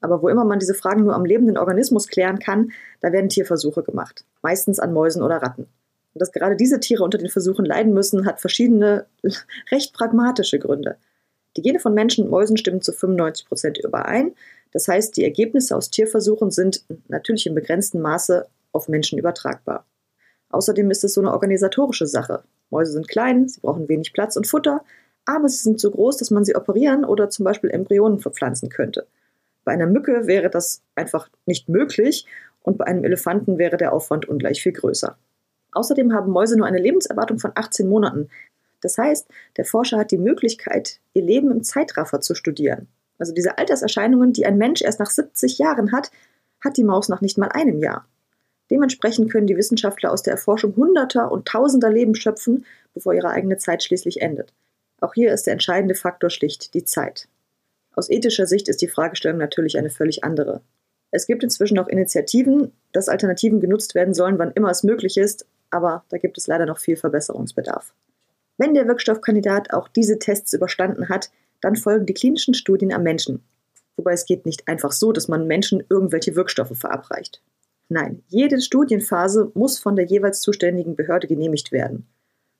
Aber 0.00 0.22
wo 0.22 0.28
immer 0.28 0.44
man 0.44 0.58
diese 0.58 0.74
Fragen 0.74 1.04
nur 1.04 1.14
am 1.14 1.24
lebenden 1.24 1.56
Organismus 1.56 2.08
klären 2.08 2.40
kann, 2.40 2.72
da 3.00 3.12
werden 3.12 3.28
Tierversuche 3.28 3.84
gemacht, 3.84 4.24
meistens 4.42 4.80
an 4.80 4.92
Mäusen 4.92 5.22
oder 5.22 5.36
Ratten. 5.36 5.68
Und 6.14 6.20
dass 6.20 6.32
gerade 6.32 6.56
diese 6.56 6.80
Tiere 6.80 7.04
unter 7.04 7.18
den 7.18 7.28
Versuchen 7.28 7.64
leiden 7.64 7.94
müssen, 7.94 8.26
hat 8.26 8.40
verschiedene 8.40 9.06
recht 9.70 9.94
pragmatische 9.94 10.58
Gründe. 10.58 10.96
Die 11.56 11.62
Gene 11.62 11.78
von 11.78 11.94
Menschen 11.94 12.24
und 12.24 12.30
Mäusen 12.30 12.56
stimmen 12.56 12.82
zu 12.82 12.92
95 12.92 13.46
Prozent 13.46 13.78
überein. 13.78 14.34
Das 14.72 14.88
heißt, 14.88 15.16
die 15.16 15.24
Ergebnisse 15.24 15.76
aus 15.76 15.90
Tierversuchen 15.90 16.50
sind 16.50 16.84
natürlich 17.06 17.46
in 17.46 17.54
begrenztem 17.54 18.00
Maße 18.00 18.46
auf 18.72 18.88
Menschen 18.88 19.18
übertragbar. 19.18 19.86
Außerdem 20.50 20.90
ist 20.90 21.04
es 21.04 21.14
so 21.14 21.20
eine 21.20 21.32
organisatorische 21.32 22.06
Sache. 22.06 22.42
Mäuse 22.70 22.92
sind 22.92 23.08
klein, 23.08 23.48
sie 23.48 23.60
brauchen 23.60 23.88
wenig 23.88 24.12
Platz 24.12 24.36
und 24.36 24.46
Futter, 24.46 24.84
aber 25.24 25.48
sie 25.48 25.62
sind 25.62 25.80
so 25.80 25.90
groß, 25.90 26.16
dass 26.16 26.30
man 26.30 26.44
sie 26.44 26.56
operieren 26.56 27.04
oder 27.04 27.30
zum 27.30 27.44
Beispiel 27.44 27.70
Embryonen 27.70 28.18
verpflanzen 28.18 28.68
könnte. 28.68 29.06
Bei 29.64 29.72
einer 29.72 29.86
Mücke 29.86 30.26
wäre 30.26 30.50
das 30.50 30.82
einfach 30.94 31.28
nicht 31.46 31.68
möglich 31.68 32.26
und 32.62 32.78
bei 32.78 32.86
einem 32.86 33.04
Elefanten 33.04 33.58
wäre 33.58 33.76
der 33.76 33.92
Aufwand 33.92 34.26
ungleich 34.28 34.62
viel 34.62 34.72
größer. 34.72 35.16
Außerdem 35.72 36.12
haben 36.12 36.32
Mäuse 36.32 36.56
nur 36.56 36.66
eine 36.66 36.80
Lebenserwartung 36.80 37.38
von 37.38 37.52
18 37.54 37.88
Monaten. 37.88 38.28
Das 38.80 38.98
heißt, 38.98 39.28
der 39.56 39.64
Forscher 39.64 39.98
hat 39.98 40.10
die 40.10 40.18
Möglichkeit, 40.18 41.00
ihr 41.14 41.22
Leben 41.22 41.50
im 41.50 41.62
Zeitraffer 41.62 42.20
zu 42.20 42.34
studieren. 42.34 42.88
Also 43.18 43.32
diese 43.32 43.58
Alterserscheinungen, 43.58 44.32
die 44.32 44.46
ein 44.46 44.58
Mensch 44.58 44.82
erst 44.82 44.98
nach 44.98 45.10
70 45.10 45.58
Jahren 45.58 45.92
hat, 45.92 46.10
hat 46.64 46.76
die 46.76 46.84
Maus 46.84 47.08
nach 47.08 47.20
nicht 47.20 47.38
mal 47.38 47.50
einem 47.50 47.78
Jahr. 47.78 48.06
Dementsprechend 48.70 49.30
können 49.30 49.46
die 49.46 49.56
Wissenschaftler 49.56 50.12
aus 50.12 50.22
der 50.22 50.34
Erforschung 50.34 50.76
Hunderter 50.76 51.32
und 51.32 51.46
Tausender 51.46 51.90
Leben 51.90 52.14
schöpfen, 52.14 52.64
bevor 52.94 53.14
ihre 53.14 53.30
eigene 53.30 53.56
Zeit 53.58 53.82
schließlich 53.82 54.22
endet. 54.22 54.52
Auch 55.00 55.14
hier 55.14 55.32
ist 55.32 55.46
der 55.46 55.54
entscheidende 55.54 55.94
Faktor 55.94 56.30
schlicht 56.30 56.74
die 56.74 56.84
Zeit. 56.84 57.28
Aus 57.94 58.08
ethischer 58.08 58.46
Sicht 58.46 58.68
ist 58.68 58.80
die 58.82 58.88
Fragestellung 58.88 59.38
natürlich 59.38 59.76
eine 59.76 59.90
völlig 59.90 60.22
andere. 60.22 60.60
Es 61.10 61.26
gibt 61.26 61.42
inzwischen 61.42 61.78
auch 61.78 61.88
Initiativen, 61.88 62.72
dass 62.92 63.08
Alternativen 63.08 63.60
genutzt 63.60 63.94
werden 63.94 64.14
sollen, 64.14 64.38
wann 64.38 64.52
immer 64.52 64.70
es 64.70 64.84
möglich 64.84 65.16
ist, 65.16 65.46
aber 65.70 66.04
da 66.08 66.18
gibt 66.18 66.38
es 66.38 66.46
leider 66.46 66.66
noch 66.66 66.78
viel 66.78 66.96
Verbesserungsbedarf. 66.96 67.92
Wenn 68.58 68.74
der 68.74 68.86
Wirkstoffkandidat 68.86 69.72
auch 69.72 69.88
diese 69.88 70.18
Tests 70.18 70.52
überstanden 70.52 71.08
hat, 71.08 71.30
dann 71.60 71.76
folgen 71.76 72.06
die 72.06 72.14
klinischen 72.14 72.54
Studien 72.54 72.92
am 72.92 73.02
Menschen. 73.02 73.42
Wobei 73.96 74.12
es 74.12 74.24
geht 74.24 74.46
nicht 74.46 74.68
einfach 74.68 74.92
so, 74.92 75.12
dass 75.12 75.28
man 75.28 75.46
Menschen 75.46 75.82
irgendwelche 75.88 76.36
Wirkstoffe 76.36 76.76
verabreicht. 76.76 77.42
Nein, 77.92 78.22
jede 78.28 78.60
Studienphase 78.60 79.50
muss 79.54 79.80
von 79.80 79.96
der 79.96 80.06
jeweils 80.06 80.40
zuständigen 80.42 80.94
Behörde 80.94 81.26
genehmigt 81.26 81.72
werden. 81.72 82.06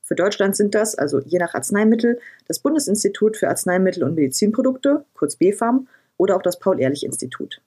Für 0.02 0.16
Deutschland 0.16 0.56
sind 0.56 0.74
das, 0.74 0.96
also 0.96 1.20
je 1.20 1.38
nach 1.38 1.54
Arzneimittel, 1.54 2.18
das 2.48 2.58
Bundesinstitut 2.58 3.36
für 3.36 3.48
Arzneimittel 3.48 4.02
und 4.02 4.16
Medizinprodukte, 4.16 5.04
kurz 5.14 5.36
BfArM, 5.36 5.86
oder 6.16 6.34
auch 6.34 6.42
das 6.42 6.58
Paul-Ehrlich-Institut. 6.58 7.62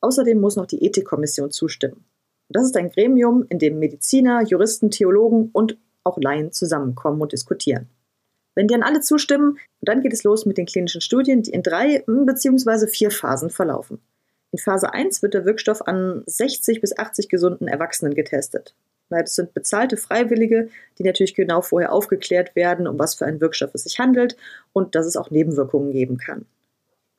Außerdem 0.00 0.40
muss 0.40 0.56
noch 0.56 0.64
die 0.64 0.86
Ethikkommission 0.86 1.50
zustimmen. 1.50 2.02
das 2.48 2.64
ist 2.64 2.76
ein 2.78 2.90
Gremium, 2.90 3.44
in 3.50 3.58
dem 3.58 3.78
Mediziner, 3.78 4.42
Juristen, 4.42 4.90
Theologen 4.90 5.50
und 5.52 5.76
auch 6.04 6.16
Laien 6.18 6.50
zusammenkommen 6.50 7.20
und 7.20 7.32
diskutieren. 7.32 7.90
Wenn 8.54 8.68
die 8.68 8.72
dann 8.72 8.82
alle 8.82 9.02
zustimmen, 9.02 9.58
dann 9.82 10.00
geht 10.00 10.14
es 10.14 10.24
los 10.24 10.46
mit 10.46 10.56
den 10.56 10.66
klinischen 10.66 11.02
Studien, 11.02 11.42
die 11.42 11.50
in 11.50 11.62
drei 11.62 12.04
bzw. 12.06 12.86
vier 12.86 13.10
Phasen 13.10 13.50
verlaufen. 13.50 14.00
In 14.52 14.58
Phase 14.58 14.92
1 14.92 15.22
wird 15.22 15.34
der 15.34 15.44
Wirkstoff 15.44 15.86
an 15.86 16.22
60 16.26 16.80
bis 16.80 16.96
80 16.96 17.28
gesunden 17.28 17.68
Erwachsenen 17.68 18.14
getestet. 18.14 18.74
Das 19.08 19.34
sind 19.34 19.52
bezahlte 19.52 19.96
Freiwillige, 19.96 20.68
die 20.98 21.04
natürlich 21.04 21.34
genau 21.34 21.60
vorher 21.60 21.92
aufgeklärt 21.92 22.54
werden, 22.54 22.86
um 22.86 22.98
was 22.98 23.14
für 23.14 23.26
einen 23.26 23.40
Wirkstoff 23.40 23.74
es 23.74 23.82
sich 23.82 23.98
handelt 23.98 24.36
und 24.72 24.94
dass 24.94 25.06
es 25.06 25.16
auch 25.16 25.30
Nebenwirkungen 25.30 25.92
geben 25.92 26.16
kann. 26.16 26.46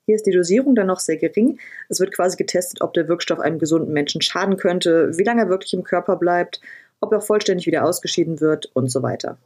Hier 0.05 0.15
ist 0.15 0.25
die 0.25 0.31
Dosierung 0.31 0.75
dann 0.75 0.87
noch 0.87 0.99
sehr 0.99 1.17
gering. 1.17 1.59
Es 1.89 1.99
wird 1.99 2.13
quasi 2.13 2.35
getestet, 2.35 2.81
ob 2.81 2.93
der 2.93 3.07
Wirkstoff 3.07 3.39
einem 3.39 3.59
gesunden 3.59 3.93
Menschen 3.93 4.21
schaden 4.21 4.57
könnte, 4.57 5.17
wie 5.17 5.23
lange 5.23 5.43
er 5.43 5.49
wirklich 5.49 5.73
im 5.73 5.83
Körper 5.83 6.15
bleibt 6.15 6.61
ob 7.03 7.11
er 7.11 7.21
vollständig 7.21 7.67
wieder 7.67 7.85
ausgeschieden 7.85 8.39
wird 8.39 8.71
und 8.73 8.89
so 8.89 9.03
weiter. 9.03 9.37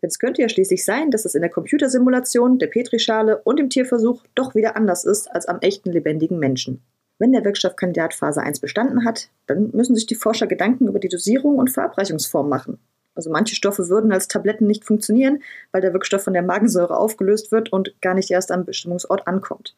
Denn 0.00 0.08
es 0.08 0.18
könnte 0.18 0.40
ja 0.40 0.48
schließlich 0.48 0.84
sein, 0.84 1.10
dass 1.10 1.24
es 1.24 1.34
in 1.34 1.42
der 1.42 1.50
Computersimulation, 1.50 2.58
der 2.58 2.68
Petrischale 2.68 3.38
und 3.42 3.60
im 3.60 3.68
Tierversuch 3.68 4.22
doch 4.34 4.54
wieder 4.54 4.76
anders 4.76 5.04
ist 5.04 5.30
als 5.30 5.46
am 5.46 5.58
echten 5.60 5.90
lebendigen 5.90 6.38
Menschen. 6.38 6.80
Wenn 7.20 7.32
der 7.32 7.44
Wirkstoffkandidat 7.44 8.14
Phase 8.14 8.42
1 8.42 8.60
bestanden 8.60 9.04
hat, 9.04 9.28
dann 9.46 9.72
müssen 9.74 9.94
sich 9.94 10.06
die 10.06 10.14
Forscher 10.14 10.46
Gedanken 10.46 10.88
über 10.88 10.98
die 10.98 11.10
Dosierung 11.10 11.58
und 11.58 11.68
Verabreichungsform 11.68 12.48
machen. 12.48 12.78
Also 13.14 13.28
manche 13.28 13.54
Stoffe 13.54 13.90
würden 13.90 14.10
als 14.10 14.26
Tabletten 14.26 14.66
nicht 14.66 14.86
funktionieren, 14.86 15.42
weil 15.70 15.82
der 15.82 15.92
Wirkstoff 15.92 16.22
von 16.22 16.32
der 16.32 16.42
Magensäure 16.42 16.96
aufgelöst 16.96 17.52
wird 17.52 17.74
und 17.74 17.92
gar 18.00 18.14
nicht 18.14 18.30
erst 18.30 18.50
am 18.50 18.64
Bestimmungsort 18.64 19.26
ankommt. 19.26 19.76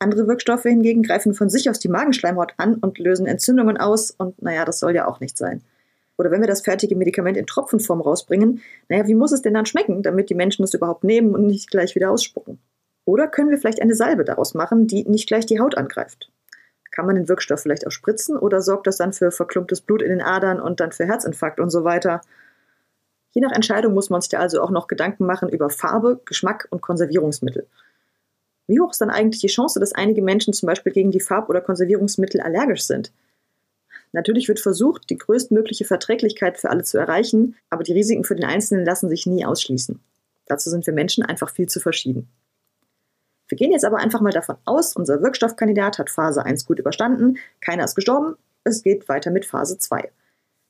Andere 0.00 0.26
Wirkstoffe 0.26 0.64
hingegen 0.64 1.04
greifen 1.04 1.32
von 1.32 1.48
sich 1.48 1.70
aus 1.70 1.78
die 1.78 1.88
Magenschleimhaut 1.88 2.54
an 2.56 2.74
und 2.74 2.98
lösen 2.98 3.26
Entzündungen 3.26 3.76
aus 3.76 4.10
und 4.10 4.42
naja, 4.42 4.64
das 4.64 4.80
soll 4.80 4.96
ja 4.96 5.06
auch 5.06 5.20
nicht 5.20 5.38
sein. 5.38 5.62
Oder 6.18 6.32
wenn 6.32 6.40
wir 6.40 6.48
das 6.48 6.62
fertige 6.62 6.96
Medikament 6.96 7.36
in 7.36 7.46
Tropfenform 7.46 8.00
rausbringen, 8.00 8.62
naja, 8.88 9.06
wie 9.06 9.14
muss 9.14 9.30
es 9.30 9.42
denn 9.42 9.54
dann 9.54 9.66
schmecken, 9.66 10.02
damit 10.02 10.28
die 10.28 10.34
Menschen 10.34 10.64
es 10.64 10.74
überhaupt 10.74 11.04
nehmen 11.04 11.36
und 11.36 11.46
nicht 11.46 11.70
gleich 11.70 11.94
wieder 11.94 12.10
ausspucken? 12.10 12.58
Oder 13.04 13.28
können 13.28 13.50
wir 13.50 13.58
vielleicht 13.58 13.80
eine 13.80 13.94
Salbe 13.94 14.24
daraus 14.24 14.54
machen, 14.54 14.88
die 14.88 15.08
nicht 15.08 15.28
gleich 15.28 15.46
die 15.46 15.60
Haut 15.60 15.76
angreift? 15.76 16.32
Kann 16.94 17.06
man 17.06 17.16
den 17.16 17.28
Wirkstoff 17.28 17.60
vielleicht 17.60 17.88
auch 17.88 17.90
spritzen 17.90 18.36
oder 18.36 18.62
sorgt 18.62 18.86
das 18.86 18.98
dann 18.98 19.12
für 19.12 19.32
verklumptes 19.32 19.80
Blut 19.80 20.00
in 20.00 20.10
den 20.10 20.22
Adern 20.22 20.60
und 20.60 20.78
dann 20.78 20.92
für 20.92 21.04
Herzinfarkt 21.04 21.58
und 21.58 21.70
so 21.70 21.82
weiter? 21.82 22.20
Je 23.32 23.40
nach 23.40 23.50
Entscheidung 23.50 23.94
muss 23.94 24.10
man 24.10 24.20
sich 24.20 24.28
da 24.28 24.38
also 24.38 24.62
auch 24.62 24.70
noch 24.70 24.86
Gedanken 24.86 25.26
machen 25.26 25.48
über 25.48 25.70
Farbe, 25.70 26.20
Geschmack 26.24 26.68
und 26.70 26.82
Konservierungsmittel. 26.82 27.66
Wie 28.68 28.78
hoch 28.78 28.92
ist 28.92 29.00
dann 29.00 29.10
eigentlich 29.10 29.40
die 29.40 29.48
Chance, 29.48 29.80
dass 29.80 29.92
einige 29.92 30.22
Menschen 30.22 30.52
zum 30.52 30.68
Beispiel 30.68 30.92
gegen 30.92 31.10
die 31.10 31.18
Farb- 31.18 31.48
oder 31.48 31.60
Konservierungsmittel 31.60 32.40
allergisch 32.40 32.86
sind? 32.86 33.10
Natürlich 34.12 34.46
wird 34.46 34.60
versucht, 34.60 35.10
die 35.10 35.18
größtmögliche 35.18 35.84
Verträglichkeit 35.84 36.58
für 36.58 36.70
alle 36.70 36.84
zu 36.84 36.96
erreichen, 36.96 37.56
aber 37.70 37.82
die 37.82 37.92
Risiken 37.92 38.22
für 38.22 38.36
den 38.36 38.44
Einzelnen 38.44 38.86
lassen 38.86 39.08
sich 39.08 39.26
nie 39.26 39.44
ausschließen. 39.44 39.98
Dazu 40.46 40.70
sind 40.70 40.86
wir 40.86 40.94
Menschen 40.94 41.24
einfach 41.24 41.50
viel 41.50 41.68
zu 41.68 41.80
verschieden. 41.80 42.28
Wir 43.54 43.58
gehen 43.58 43.70
jetzt 43.70 43.84
aber 43.84 43.98
einfach 43.98 44.20
mal 44.20 44.32
davon 44.32 44.56
aus, 44.64 44.96
unser 44.96 45.22
Wirkstoffkandidat 45.22 45.98
hat 45.98 46.10
Phase 46.10 46.44
1 46.44 46.66
gut 46.66 46.80
überstanden, 46.80 47.38
keiner 47.60 47.84
ist 47.84 47.94
gestorben, 47.94 48.34
es 48.64 48.82
geht 48.82 49.08
weiter 49.08 49.30
mit 49.30 49.46
Phase 49.46 49.78
2. 49.78 50.10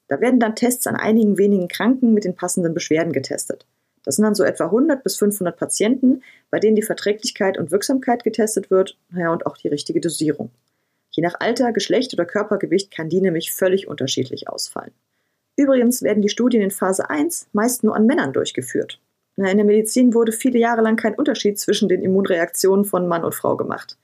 Da 0.08 0.20
werden 0.20 0.38
dann 0.38 0.54
Tests 0.54 0.86
an 0.86 0.94
einigen 0.94 1.38
wenigen 1.38 1.66
Kranken 1.66 2.12
mit 2.12 2.24
den 2.24 2.36
passenden 2.36 2.74
Beschwerden 2.74 3.14
getestet. 3.14 3.64
Das 4.02 4.16
sind 4.16 4.24
dann 4.24 4.34
so 4.34 4.44
etwa 4.44 4.66
100 4.66 5.02
bis 5.02 5.16
500 5.16 5.56
Patienten, 5.56 6.22
bei 6.50 6.60
denen 6.60 6.76
die 6.76 6.82
Verträglichkeit 6.82 7.56
und 7.56 7.70
Wirksamkeit 7.70 8.22
getestet 8.22 8.70
wird, 8.70 8.98
naja, 9.08 9.32
und 9.32 9.46
auch 9.46 9.56
die 9.56 9.68
richtige 9.68 10.02
Dosierung. 10.02 10.50
Je 11.08 11.22
nach 11.22 11.40
Alter, 11.40 11.72
Geschlecht 11.72 12.12
oder 12.12 12.26
Körpergewicht 12.26 12.90
kann 12.90 13.08
die 13.08 13.22
nämlich 13.22 13.54
völlig 13.54 13.88
unterschiedlich 13.88 14.50
ausfallen. 14.50 14.92
Übrigens 15.56 16.02
werden 16.02 16.20
die 16.20 16.28
Studien 16.28 16.60
in 16.60 16.70
Phase 16.70 17.08
1 17.08 17.46
meist 17.54 17.82
nur 17.82 17.96
an 17.96 18.04
Männern 18.04 18.34
durchgeführt. 18.34 19.00
In 19.36 19.44
der 19.44 19.64
Medizin 19.64 20.14
wurde 20.14 20.32
viele 20.32 20.58
Jahre 20.58 20.82
lang 20.82 20.96
kein 20.96 21.14
Unterschied 21.14 21.58
zwischen 21.58 21.88
den 21.88 22.02
Immunreaktionen 22.02 22.84
von 22.84 23.08
Mann 23.08 23.24
und 23.24 23.34
Frau 23.34 23.56
gemacht. 23.56 23.98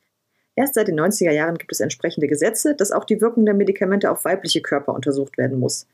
Erst 0.57 0.75
seit 0.75 0.89
den 0.89 0.99
90er 0.99 1.31
Jahren 1.31 1.57
gibt 1.57 1.73
es 1.73 1.81
entsprechende 1.81 2.27
Gesetze, 2.27 2.75
dass 2.75 2.91
auch 2.91 3.05
die 3.05 3.21
Wirkung 3.21 3.45
der 3.45 3.55
Medikamente 3.55 4.11
auf 4.11 4.25
weibliche 4.25 4.61
Körper 4.61 4.93
untersucht 4.93 5.39
werden 5.39 5.59
muss. 5.59 5.87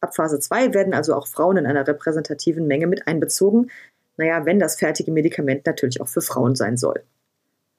Ab 0.00 0.14
Phase 0.14 0.38
2 0.38 0.74
werden 0.74 0.92
also 0.92 1.14
auch 1.14 1.26
Frauen 1.26 1.56
in 1.56 1.66
einer 1.66 1.88
repräsentativen 1.88 2.66
Menge 2.66 2.86
mit 2.86 3.06
einbezogen, 3.06 3.70
naja, 4.18 4.44
wenn 4.44 4.58
das 4.58 4.76
fertige 4.76 5.10
Medikament 5.10 5.66
natürlich 5.66 6.00
auch 6.00 6.08
für 6.08 6.20
Frauen 6.20 6.54
sein 6.54 6.76
soll. 6.76 7.02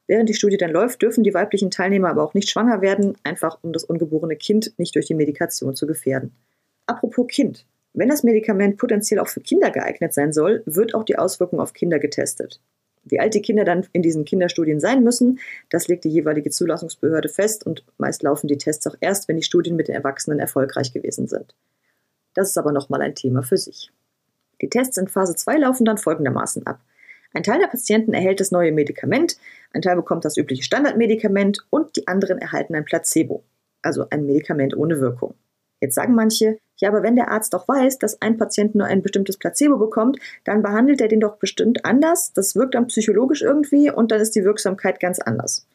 Während 0.08 0.30
die 0.30 0.34
Studie 0.34 0.58
dann 0.58 0.72
läuft, 0.72 1.02
dürfen 1.02 1.24
die 1.24 1.34
weiblichen 1.34 1.70
Teilnehmer 1.70 2.10
aber 2.10 2.24
auch 2.24 2.34
nicht 2.34 2.50
schwanger 2.50 2.82
werden, 2.82 3.16
einfach 3.24 3.60
um 3.62 3.74
das 3.74 3.84
ungeborene 3.84 4.36
Kind 4.36 4.74
nicht 4.78 4.96
durch 4.96 5.06
die 5.06 5.16
Medikation 5.16 5.76
zu 5.76 5.86
gefährden. 5.86 6.34
Apropos 6.86 7.28
Kind. 7.28 7.66
Wenn 7.98 8.10
das 8.10 8.22
Medikament 8.22 8.78
potenziell 8.78 9.20
auch 9.20 9.28
für 9.28 9.42
Kinder 9.42 9.72
geeignet 9.72 10.14
sein 10.14 10.32
soll, 10.32 10.62
wird 10.68 10.94
auch 10.94 11.04
die 11.04 11.18
Auswirkung 11.18 11.60
auf 11.60 11.74
Kinder 11.74 11.98
getestet. 11.98 12.62
Wie 13.04 13.20
alt 13.20 13.34
die 13.34 13.42
Kinder 13.42 13.66
dann 13.66 13.88
in 13.92 14.04
diesen 14.04 14.24
Kinderstudien 14.24 14.80
sein 14.80 15.04
müssen, 15.04 15.40
das 15.72 15.88
legt 15.88 16.04
die 16.04 16.10
jeweilige 16.10 16.52
Zulassungsbehörde 16.52 17.28
fest 17.28 17.66
und 17.66 17.84
meist 17.98 18.22
laufen 18.22 18.48
die 18.48 18.60
Tests 18.60 18.86
auch 18.86 18.94
erst, 19.00 19.28
wenn 19.28 19.38
die 19.38 19.44
Studien 19.44 19.76
mit 19.76 19.88
den 19.88 19.96
Erwachsenen 19.96 20.38
erfolgreich 20.38 20.94
gewesen 20.94 21.28
sind. 21.28 21.56
Das 22.36 22.50
ist 22.50 22.58
aber 22.60 22.72
nochmal 22.72 23.02
ein 23.02 23.16
Thema 23.16 23.42
für 23.42 23.58
sich. 23.58 23.92
Die 24.62 24.70
Tests 24.70 24.98
in 24.98 25.08
Phase 25.08 25.36
2 25.36 25.58
laufen 25.58 25.84
dann 25.84 25.98
folgendermaßen 25.98 26.68
ab. 26.68 26.82
Ein 27.34 27.42
Teil 27.42 27.60
der 27.60 27.68
Patienten 27.68 28.14
erhält 28.14 28.40
das 28.40 28.52
neue 28.52 28.74
Medikament, 28.74 29.38
ein 29.72 29.82
Teil 29.82 29.96
bekommt 29.96 30.24
das 30.24 30.38
übliche 30.38 30.62
Standardmedikament 30.62 31.66
und 31.72 31.96
die 31.96 32.08
anderen 32.08 32.38
erhalten 32.38 32.76
ein 32.76 32.86
Placebo, 32.86 33.44
also 33.82 34.06
ein 34.12 34.28
Medikament 34.28 34.78
ohne 34.78 35.02
Wirkung. 35.02 35.34
Jetzt 35.82 35.96
sagen 35.96 36.14
manche, 36.14 36.60
ja, 36.78 36.90
aber 36.90 37.04
wenn 37.04 37.16
der 37.16 37.32
Arzt 37.32 37.54
doch 37.54 37.68
weiß, 37.68 37.98
dass 38.00 38.22
ein 38.22 38.38
Patient 38.38 38.76
nur 38.76 38.86
ein 38.86 39.02
bestimmtes 39.02 39.38
Placebo 39.38 39.78
bekommt, 39.78 40.20
dann 40.44 40.62
behandelt 40.62 41.02
er 41.02 41.08
den 41.08 41.20
doch 41.20 41.38
bestimmt 41.38 41.86
anders, 41.86 42.34
das 42.34 42.56
wirkt 42.56 42.76
dann 42.76 42.88
psychologisch 42.88 43.42
irgendwie 43.42 43.92
und 43.92 44.12
dann 44.12 44.22
ist 44.22 44.36
die 44.36 44.44
Wirksamkeit 44.44 45.00
ganz 45.00 45.20
anders. 45.20 45.68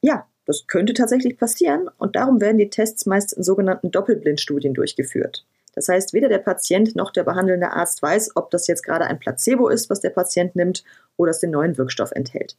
Ja, 0.00 0.26
das 0.46 0.66
könnte 0.66 0.92
tatsächlich 0.92 1.38
passieren 1.38 1.88
und 1.98 2.16
darum 2.16 2.40
werden 2.40 2.58
die 2.58 2.70
Tests 2.70 3.06
meist 3.06 3.32
in 3.32 3.42
sogenannten 3.42 3.90
Doppelblindstudien 3.90 4.74
durchgeführt. 4.74 5.46
Das 5.74 5.88
heißt, 5.88 6.12
weder 6.12 6.28
der 6.28 6.38
Patient 6.38 6.94
noch 6.94 7.10
der 7.10 7.24
behandelnde 7.24 7.72
Arzt 7.72 8.00
weiß, 8.00 8.36
ob 8.36 8.50
das 8.50 8.66
jetzt 8.66 8.82
gerade 8.82 9.06
ein 9.06 9.18
Placebo 9.18 9.68
ist, 9.68 9.90
was 9.90 10.00
der 10.00 10.10
Patient 10.10 10.54
nimmt, 10.54 10.84
oder 11.16 11.30
es 11.30 11.40
den 11.40 11.50
neuen 11.50 11.76
Wirkstoff 11.76 12.12
enthält. 12.12 12.56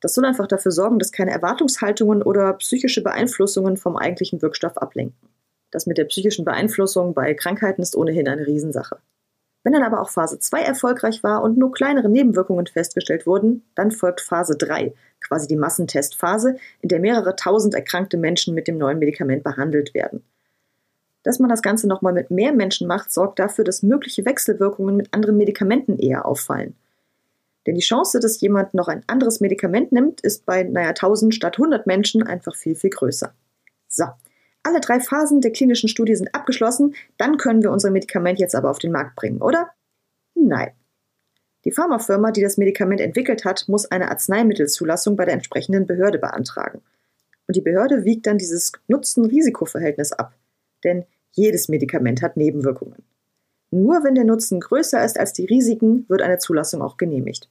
Das 0.00 0.14
soll 0.14 0.24
einfach 0.24 0.48
dafür 0.48 0.72
sorgen, 0.72 0.98
dass 0.98 1.12
keine 1.12 1.30
Erwartungshaltungen 1.30 2.22
oder 2.22 2.52
psychische 2.54 3.02
Beeinflussungen 3.02 3.76
vom 3.76 3.96
eigentlichen 3.96 4.42
Wirkstoff 4.42 4.76
ablenken. 4.76 5.28
Das 5.72 5.86
mit 5.86 5.98
der 5.98 6.04
psychischen 6.04 6.44
Beeinflussung 6.44 7.14
bei 7.14 7.34
Krankheiten 7.34 7.82
ist 7.82 7.96
ohnehin 7.96 8.28
eine 8.28 8.46
Riesensache. 8.46 8.98
Wenn 9.64 9.72
dann 9.72 9.82
aber 9.82 10.00
auch 10.00 10.10
Phase 10.10 10.38
2 10.38 10.60
erfolgreich 10.62 11.22
war 11.22 11.42
und 11.42 11.56
nur 11.56 11.72
kleinere 11.72 12.08
Nebenwirkungen 12.08 12.66
festgestellt 12.66 13.26
wurden, 13.26 13.64
dann 13.74 13.90
folgt 13.90 14.20
Phase 14.20 14.56
3, 14.56 14.92
quasi 15.20 15.46
die 15.46 15.56
Massentestphase, 15.56 16.56
in 16.80 16.88
der 16.88 17.00
mehrere 17.00 17.36
tausend 17.36 17.74
erkrankte 17.74 18.16
Menschen 18.16 18.54
mit 18.54 18.68
dem 18.68 18.76
neuen 18.76 18.98
Medikament 18.98 19.44
behandelt 19.44 19.94
werden. 19.94 20.22
Dass 21.22 21.38
man 21.38 21.48
das 21.48 21.62
Ganze 21.62 21.86
nochmal 21.86 22.12
mit 22.12 22.30
mehr 22.30 22.52
Menschen 22.52 22.88
macht, 22.88 23.12
sorgt 23.12 23.38
dafür, 23.38 23.64
dass 23.64 23.84
mögliche 23.84 24.24
Wechselwirkungen 24.24 24.96
mit 24.96 25.14
anderen 25.14 25.36
Medikamenten 25.36 25.96
eher 25.96 26.26
auffallen. 26.26 26.74
Denn 27.66 27.76
die 27.76 27.80
Chance, 27.80 28.18
dass 28.18 28.40
jemand 28.40 28.74
noch 28.74 28.88
ein 28.88 29.04
anderes 29.06 29.40
Medikament 29.40 29.92
nimmt, 29.92 30.20
ist 30.20 30.44
bei, 30.44 30.64
naja, 30.64 30.88
1000 30.88 31.32
statt 31.32 31.58
100 31.58 31.86
Menschen 31.86 32.24
einfach 32.24 32.56
viel, 32.56 32.74
viel 32.74 32.90
größer. 32.90 33.32
So, 33.86 34.06
alle 34.62 34.80
drei 34.80 35.00
Phasen 35.00 35.40
der 35.40 35.52
klinischen 35.52 35.88
Studie 35.88 36.14
sind 36.14 36.34
abgeschlossen, 36.34 36.94
dann 37.18 37.36
können 37.36 37.62
wir 37.62 37.70
unser 37.70 37.90
Medikament 37.90 38.38
jetzt 38.38 38.54
aber 38.54 38.70
auf 38.70 38.78
den 38.78 38.92
Markt 38.92 39.16
bringen, 39.16 39.42
oder? 39.42 39.70
Nein. 40.34 40.72
Die 41.64 41.72
Pharmafirma, 41.72 42.32
die 42.32 42.42
das 42.42 42.56
Medikament 42.56 43.00
entwickelt 43.00 43.44
hat, 43.44 43.64
muss 43.68 43.90
eine 43.90 44.10
Arzneimittelzulassung 44.10 45.16
bei 45.16 45.24
der 45.24 45.34
entsprechenden 45.34 45.86
Behörde 45.86 46.18
beantragen. 46.18 46.82
Und 47.46 47.56
die 47.56 47.60
Behörde 47.60 48.04
wiegt 48.04 48.26
dann 48.26 48.38
dieses 48.38 48.72
Nutzen-Risiko-Verhältnis 48.88 50.12
ab. 50.12 50.34
Denn 50.84 51.04
jedes 51.30 51.68
Medikament 51.68 52.22
hat 52.22 52.36
Nebenwirkungen. 52.36 53.04
Nur 53.70 54.04
wenn 54.04 54.14
der 54.14 54.24
Nutzen 54.24 54.60
größer 54.60 55.04
ist 55.04 55.18
als 55.18 55.32
die 55.32 55.46
Risiken, 55.46 56.04
wird 56.08 56.22
eine 56.22 56.38
Zulassung 56.38 56.82
auch 56.82 56.96
genehmigt. 56.96 57.48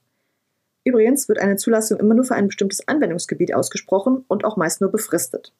Übrigens 0.84 1.28
wird 1.28 1.38
eine 1.38 1.56
Zulassung 1.56 1.98
immer 1.98 2.14
nur 2.14 2.24
für 2.24 2.34
ein 2.34 2.46
bestimmtes 2.46 2.86
Anwendungsgebiet 2.86 3.54
ausgesprochen 3.54 4.24
und 4.28 4.44
auch 4.44 4.56
meist 4.56 4.80
nur 4.80 4.90
befristet. 4.90 5.52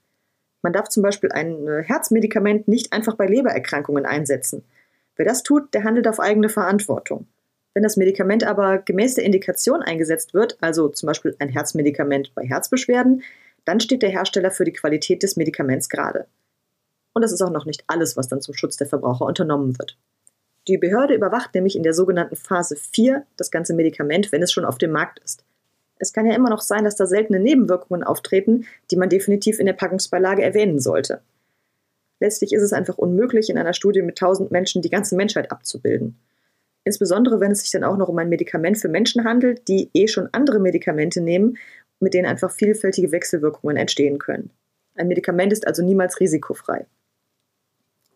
Man 0.63 0.73
darf 0.73 0.89
zum 0.89 1.03
Beispiel 1.03 1.33
ein 1.33 1.67
äh, 1.67 1.83
Herzmedikament 1.83 2.69
nicht 2.69 2.93
einfach 2.93 3.17
bei 3.17 3.27
Lebererkrankungen 3.27 4.07
einsetzen. 4.07 4.65
Wer 5.17 5.27
das 5.27 5.43
tut, 5.43 5.75
der 5.75 5.85
handelt 5.85 6.09
auf 6.09 6.21
eigene 6.21 6.49
Verantwortung. 6.49 7.27
Wenn 7.75 7.83
das 7.83 7.97
Medikament 7.97 8.45
aber 8.45 8.79
gemäß 8.79 9.15
der 9.15 9.25
Indikation 9.25 9.83
eingesetzt 9.83 10.35
wird, 10.35 10.57
also 10.61 10.89
zum 10.89 11.07
Beispiel 11.07 11.37
ein 11.39 11.49
Herzmedikament 11.49 12.33
bei 12.35 12.45
Herzbeschwerden, 12.45 13.23
dann 13.65 13.81
steht 13.81 14.03
der 14.03 14.11
Hersteller 14.11 14.51
für 14.51 14.65
die 14.65 14.73
Qualität 14.73 15.23
des 15.23 15.37
Medikaments 15.37 15.89
gerade. 15.89 16.27
Und 17.13 17.23
das 17.23 17.33
ist 17.33 17.43
auch 17.43 17.51
noch 17.51 17.67
nicht 17.67 17.85
alles, 17.87 18.17
was 18.17 18.29
dann 18.29 18.41
zum 18.41 18.55
Schutz 18.55 18.77
der 18.77 18.87
Verbraucher 18.87 19.27
unternommen 19.27 19.79
wird. 19.79 19.97
Die 20.69 20.79
Behörde 20.79 21.15
überwacht 21.15 21.55
nämlich 21.55 21.77
in 21.77 21.83
der 21.83 21.93
sogenannten 21.93 22.37
Phase 22.37 22.77
4 22.77 23.27
das 23.37 23.51
ganze 23.51 23.75
Medikament, 23.75 24.33
wenn 24.33 24.43
es 24.43 24.53
schon 24.53 24.65
auf 24.65 24.79
dem 24.79 24.93
Markt 24.93 25.19
ist. 25.21 25.45
Es 26.03 26.13
kann 26.13 26.27
ja 26.27 26.35
immer 26.35 26.51
noch 26.51 26.63
sein, 26.63 26.83
dass 26.83 26.97
da 26.97 27.07
seltene 27.07 27.39
Nebenwirkungen 27.39 28.03
auftreten, 28.03 28.67
die 28.91 28.97
man 28.97 29.09
definitiv 29.09 29.61
in 29.61 29.67
der 29.67 29.73
Packungsbeilage 29.73 30.43
erwähnen 30.43 30.81
sollte. 30.81 31.23
Letztlich 32.19 32.53
ist 32.53 32.63
es 32.63 32.73
einfach 32.73 32.99
unmöglich, 32.99 33.49
in 33.49 33.57
einer 33.57 33.73
Studie 33.73 34.03
mit 34.03 34.21
1000 34.21 34.51
Menschen 34.51 34.83
die 34.83 34.91
ganze 34.91 35.15
Menschheit 35.15 35.53
abzubilden. 35.53 36.19
Insbesondere 36.83 37.39
wenn 37.39 37.53
es 37.53 37.61
sich 37.61 37.71
dann 37.71 37.85
auch 37.85 37.97
noch 37.97 38.09
um 38.09 38.19
ein 38.19 38.29
Medikament 38.29 38.79
für 38.79 38.89
Menschen 38.89 39.23
handelt, 39.23 39.69
die 39.69 39.91
eh 39.95 40.09
schon 40.09 40.29
andere 40.33 40.59
Medikamente 40.59 41.21
nehmen, 41.21 41.57
mit 42.01 42.15
denen 42.15 42.27
einfach 42.27 42.51
vielfältige 42.51 43.13
Wechselwirkungen 43.13 43.77
entstehen 43.77 44.19
können. 44.19 44.51
Ein 44.97 45.07
Medikament 45.07 45.53
ist 45.53 45.69
also 45.69 45.85
niemals 45.85 46.19
risikofrei. 46.19 46.85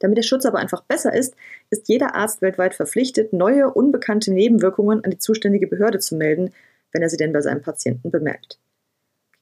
Damit 0.00 0.18
der 0.18 0.24
Schutz 0.24 0.44
aber 0.44 0.58
einfach 0.58 0.82
besser 0.82 1.14
ist, 1.14 1.36
ist 1.70 1.88
jeder 1.88 2.16
Arzt 2.16 2.42
weltweit 2.42 2.74
verpflichtet, 2.74 3.32
neue, 3.32 3.72
unbekannte 3.72 4.32
Nebenwirkungen 4.32 5.04
an 5.04 5.12
die 5.12 5.18
zuständige 5.18 5.68
Behörde 5.68 6.00
zu 6.00 6.16
melden, 6.16 6.50
wenn 6.92 7.02
er 7.02 7.08
sie 7.08 7.16
denn 7.16 7.32
bei 7.32 7.40
seinem 7.40 7.62
Patienten 7.62 8.10
bemerkt. 8.10 8.58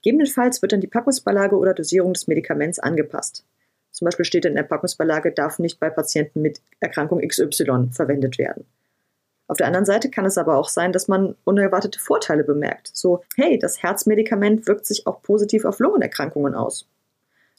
Gegebenenfalls 0.02 0.60
wird 0.60 0.72
dann 0.72 0.80
die 0.80 0.86
Packungsbeilage 0.86 1.56
oder 1.56 1.72
Dosierung 1.72 2.12
des 2.12 2.26
Medikaments 2.26 2.78
angepasst. 2.78 3.44
Zum 3.90 4.04
Beispiel 4.06 4.24
steht 4.24 4.44
in 4.44 4.54
der 4.54 4.64
Packungsbeilage, 4.64 5.32
darf 5.32 5.58
nicht 5.58 5.80
bei 5.80 5.88
Patienten 5.88 6.42
mit 6.42 6.60
Erkrankung 6.80 7.26
XY 7.26 7.90
verwendet 7.92 8.38
werden. 8.38 8.66
Auf 9.46 9.58
der 9.58 9.66
anderen 9.66 9.84
Seite 9.84 10.10
kann 10.10 10.24
es 10.24 10.38
aber 10.38 10.56
auch 10.56 10.68
sein, 10.68 10.92
dass 10.92 11.06
man 11.06 11.36
unerwartete 11.44 12.00
Vorteile 12.00 12.44
bemerkt. 12.44 12.90
So, 12.92 13.22
hey, 13.36 13.58
das 13.58 13.82
Herzmedikament 13.82 14.66
wirkt 14.66 14.86
sich 14.86 15.06
auch 15.06 15.22
positiv 15.22 15.64
auf 15.64 15.78
Lungenerkrankungen 15.78 16.54
aus. 16.54 16.88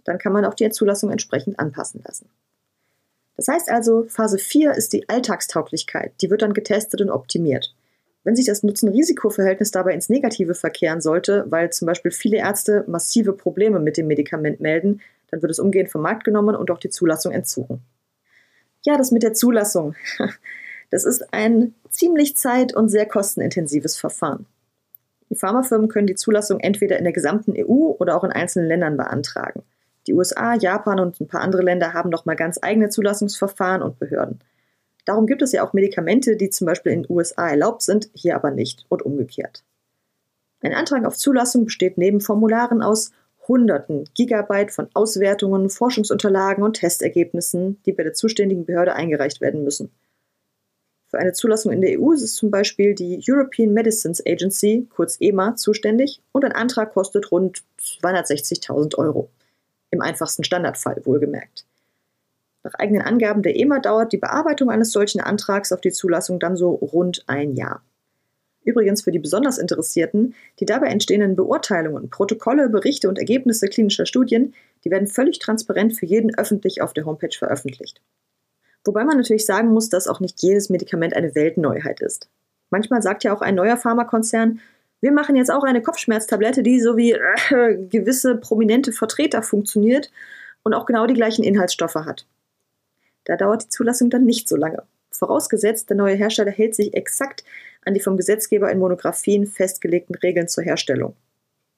Dann 0.04 0.18
kann 0.18 0.34
man 0.34 0.46
auch 0.46 0.54
die 0.56 0.70
Zulassung 0.70 1.12
entsprechend 1.12 1.60
anpassen 1.60 2.04
lassen. 2.06 2.30
Das 3.38 3.48
heißt 3.48 3.70
also, 3.70 4.06
Phase 4.08 4.38
4 4.38 4.74
ist 4.74 4.94
die 4.94 5.10
Alltagstauglichkeit. 5.10 6.14
Die 6.22 6.30
wird 6.30 6.42
dann 6.42 6.54
getestet 6.54 7.02
und 7.02 7.10
optimiert. 7.10 7.74
Wenn 8.26 8.36
sich 8.36 8.48
das 8.48 8.64
Nutzen-Risiko-Verhältnis 8.64 9.70
dabei 9.70 9.94
ins 9.94 10.10
Negative 10.10 10.56
verkehren 10.56 11.00
sollte, 11.00 11.46
weil 11.48 11.72
zum 11.72 11.86
Beispiel 11.86 12.10
viele 12.10 12.38
Ärzte 12.38 12.84
massive 12.88 13.34
Probleme 13.34 13.80
mit 13.80 13.98
dem 13.98 14.08
Medikament 14.08 14.60
melden, 14.60 15.00
dann 15.30 15.44
wird 15.44 15.52
es 15.52 15.60
umgehend 15.60 15.92
vom 15.92 16.02
Markt 16.02 16.24
genommen 16.24 16.56
und 16.56 16.72
auch 16.72 16.80
die 16.80 16.90
Zulassung 16.90 17.32
entzogen. 17.32 17.82
Ja, 18.84 18.98
das 18.98 19.12
mit 19.12 19.24
der 19.24 19.34
Zulassung. 19.34 19.96
Das 20.92 21.04
ist 21.04 21.34
ein 21.34 21.74
ziemlich 21.90 22.38
zeit- 22.38 22.76
und 22.76 22.90
sehr 22.90 23.08
kostenintensives 23.08 23.98
Verfahren. 23.98 24.46
Die 25.32 25.36
Pharmafirmen 25.36 25.90
können 25.90 26.06
die 26.06 26.16
Zulassung 26.16 26.60
entweder 26.60 26.98
in 26.98 27.04
der 27.04 27.12
gesamten 27.12 27.56
EU 27.58 27.96
oder 27.98 28.16
auch 28.16 28.24
in 28.24 28.32
einzelnen 28.32 28.68
Ländern 28.68 28.96
beantragen. 28.96 29.64
Die 30.06 30.14
USA, 30.14 30.54
Japan 30.54 31.00
und 31.00 31.20
ein 31.20 31.28
paar 31.28 31.42
andere 31.42 31.64
Länder 31.64 31.94
haben 31.94 32.12
nochmal 32.12 32.36
ganz 32.36 32.60
eigene 32.62 32.90
Zulassungsverfahren 32.90 33.82
und 33.82 33.98
Behörden. 33.98 34.40
Darum 35.06 35.28
gibt 35.28 35.42
es 35.42 35.52
ja 35.52 35.66
auch 35.66 35.74
Medikamente, 35.74 36.36
die 36.36 36.50
zum 36.50 36.66
Beispiel 36.66 36.92
in 36.92 37.04
den 37.04 37.12
USA 37.12 37.50
erlaubt 37.50 37.84
sind, 37.84 38.10
hier 38.14 38.36
aber 38.36 38.52
nicht 38.52 38.86
und 38.90 39.04
umgekehrt. 39.04 39.64
Ein 40.62 40.74
Antrag 40.74 41.06
auf 41.06 41.16
Zulassung 41.16 41.66
besteht 41.66 41.98
neben 41.98 42.22
Formularen 42.22 42.82
aus 42.82 43.12
Hunderten 43.48 44.06
Gigabyte 44.16 44.72
von 44.72 44.90
Auswertungen, 44.96 45.70
Forschungsunterlagen 45.70 46.64
und 46.64 46.78
Testergebnissen, 46.78 47.80
die 47.86 47.92
bei 47.92 48.02
der 48.02 48.14
zuständigen 48.14 48.66
Behörde 48.66 48.96
eingereicht 48.96 49.42
werden 49.42 49.64
müssen. 49.64 49.92
Für 51.08 51.20
eine 51.20 51.34
Zulassung 51.34 51.72
in 51.72 51.82
der 51.82 52.00
EU 52.00 52.12
ist 52.12 52.36
zum 52.36 52.50
Beispiel 52.50 52.96
die 52.96 53.24
European 53.30 53.74
Medicines 53.74 54.26
Agency, 54.26 54.88
kurz 54.90 55.18
EMA, 55.20 55.56
zuständig 55.56 56.22
und 56.32 56.44
ein 56.44 56.52
Antrag 56.52 56.94
kostet 56.94 57.32
rund 57.32 57.64
260.000 57.80 58.98
Euro. 58.98 59.30
Im 59.92 60.02
einfachsten 60.02 60.44
Standardfall, 60.44 61.06
wohlgemerkt. 61.06 61.66
Nach 62.66 62.74
eigenen 62.80 63.04
Angaben 63.04 63.44
der 63.44 63.56
EMA 63.56 63.78
dauert 63.78 64.12
die 64.12 64.18
Bearbeitung 64.18 64.72
eines 64.72 64.90
solchen 64.90 65.22
Antrags 65.22 65.72
auf 65.72 65.82
die 65.82 65.92
Zulassung 65.92 66.40
dann 66.40 66.58
so 66.58 66.72
rund 66.72 67.24
ein 67.28 67.54
Jahr. 67.54 67.84
Übrigens 68.64 69.04
für 69.04 69.12
die 69.12 69.20
besonders 69.20 69.60
Interessierten, 69.60 70.34
die 70.60 70.66
dabei 70.66 70.88
entstehenden 70.88 71.36
Beurteilungen, 71.36 72.10
Protokolle, 72.10 72.68
Berichte 72.70 73.08
und 73.08 73.20
Ergebnisse 73.20 73.68
klinischer 73.68 74.08
Studien, 74.08 74.56
die 74.84 74.90
werden 74.90 75.08
völlig 75.08 75.38
transparent 75.38 75.96
für 75.96 76.08
jeden 76.08 76.36
öffentlich 76.36 76.82
auf 76.82 76.94
der 76.94 77.06
Homepage 77.06 77.38
veröffentlicht. 77.38 78.02
Wobei 78.84 79.04
man 79.04 79.18
natürlich 79.18 79.46
sagen 79.46 79.70
muss, 79.70 79.90
dass 79.90 80.08
auch 80.08 80.20
nicht 80.20 80.42
jedes 80.42 80.72
Medikament 80.72 81.16
eine 81.16 81.36
Weltneuheit 81.36 82.02
ist. 82.02 82.30
Manchmal 82.72 83.04
sagt 83.04 83.24
ja 83.24 83.32
auch 83.32 83.42
ein 83.42 83.54
neuer 83.54 83.78
Pharmakonzern, 83.78 84.60
wir 85.02 85.12
machen 85.12 85.36
jetzt 85.36 85.52
auch 85.52 85.64
eine 85.64 85.84
Kopfschmerztablette, 85.84 86.64
die 86.64 86.80
so 86.80 86.98
wie 86.98 87.12
äh, 87.12 87.78
gewisse 87.90 88.38
prominente 88.38 88.92
Vertreter 88.92 89.44
funktioniert 89.44 90.10
und 90.64 90.74
auch 90.74 90.88
genau 90.88 91.06
die 91.06 91.14
gleichen 91.14 91.44
Inhaltsstoffe 91.44 91.94
hat. 91.94 92.26
Da 93.26 93.36
dauert 93.36 93.64
die 93.64 93.70
Zulassung 93.70 94.10
dann 94.10 94.26
nicht 94.26 94.48
so 94.48 94.56
lange. 94.56 94.84
Vorausgesetzt, 95.12 95.90
der 95.90 95.98
neue 95.98 96.16
Hersteller 96.16 96.52
hält 96.52 96.76
sich 96.76 96.94
exakt 96.94 97.44
an 97.84 97.94
die 97.94 98.00
vom 98.00 98.18
Gesetzgeber 98.18 98.72
in 98.72 98.80
Monographien 98.80 99.46
festgelegten 99.46 100.16
Regeln 100.16 100.48
zur 100.48 100.64
Herstellung. 100.64 101.16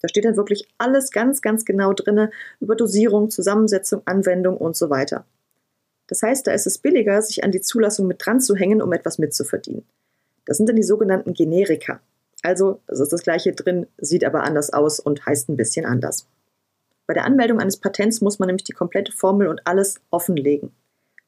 Da 0.01 0.07
steht 0.07 0.25
dann 0.25 0.37
wirklich 0.37 0.67
alles 0.77 1.11
ganz, 1.11 1.41
ganz 1.41 1.65
genau 1.65 1.93
drin 1.93 2.29
über 2.59 2.75
Dosierung, 2.75 3.29
Zusammensetzung, 3.29 4.01
Anwendung 4.05 4.57
und 4.57 4.75
so 4.75 4.89
weiter. 4.89 5.25
Das 6.07 6.21
heißt, 6.21 6.47
da 6.47 6.51
ist 6.51 6.67
es 6.67 6.77
billiger, 6.77 7.21
sich 7.21 7.43
an 7.43 7.51
die 7.51 7.61
Zulassung 7.61 8.07
mit 8.07 8.25
dran 8.25 8.39
zu 8.39 8.55
hängen, 8.55 8.81
um 8.81 8.93
etwas 8.93 9.17
mitzuverdienen. 9.17 9.85
Das 10.45 10.57
sind 10.57 10.69
dann 10.69 10.75
die 10.75 10.83
sogenannten 10.83 11.33
Generika. 11.33 11.99
Also, 12.43 12.79
das 12.87 12.99
ist 12.99 13.11
das 13.11 13.23
gleiche 13.23 13.51
drin, 13.51 13.87
sieht 13.97 14.23
aber 14.23 14.43
anders 14.43 14.71
aus 14.71 14.99
und 14.99 15.25
heißt 15.25 15.49
ein 15.49 15.57
bisschen 15.57 15.85
anders. 15.85 16.27
Bei 17.07 17.13
der 17.13 17.25
Anmeldung 17.25 17.59
eines 17.59 17.77
Patents 17.77 18.21
muss 18.21 18.39
man 18.39 18.47
nämlich 18.47 18.63
die 18.63 18.73
komplette 18.73 19.11
Formel 19.11 19.47
und 19.47 19.65
alles 19.65 19.95
offenlegen. 20.11 20.71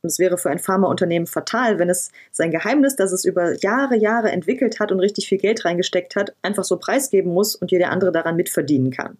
Und 0.02 0.10
es 0.10 0.20
wäre 0.20 0.38
für 0.38 0.50
ein 0.50 0.60
Pharmaunternehmen 0.60 1.28
fatal, 1.28 1.78
wenn 1.78 1.90
es 1.90 2.12
sein 2.32 2.52
Geheimnis, 2.52 2.96
das 2.96 3.12
es 3.12 3.26
über 3.26 3.54
Jahre, 3.62 3.98
Jahre 3.98 4.32
entwickelt 4.32 4.80
hat 4.80 4.92
und 4.92 5.00
richtig 5.02 5.28
viel 5.28 5.38
Geld 5.38 5.66
reingesteckt 5.66 6.16
hat, 6.16 6.34
einfach 6.42 6.64
so 6.64 6.78
preisgeben 6.78 7.34
muss 7.34 7.56
und 7.56 7.72
jeder 7.72 7.90
andere 7.90 8.12
daran 8.12 8.38
mitverdienen 8.38 8.92
kann. 8.92 9.18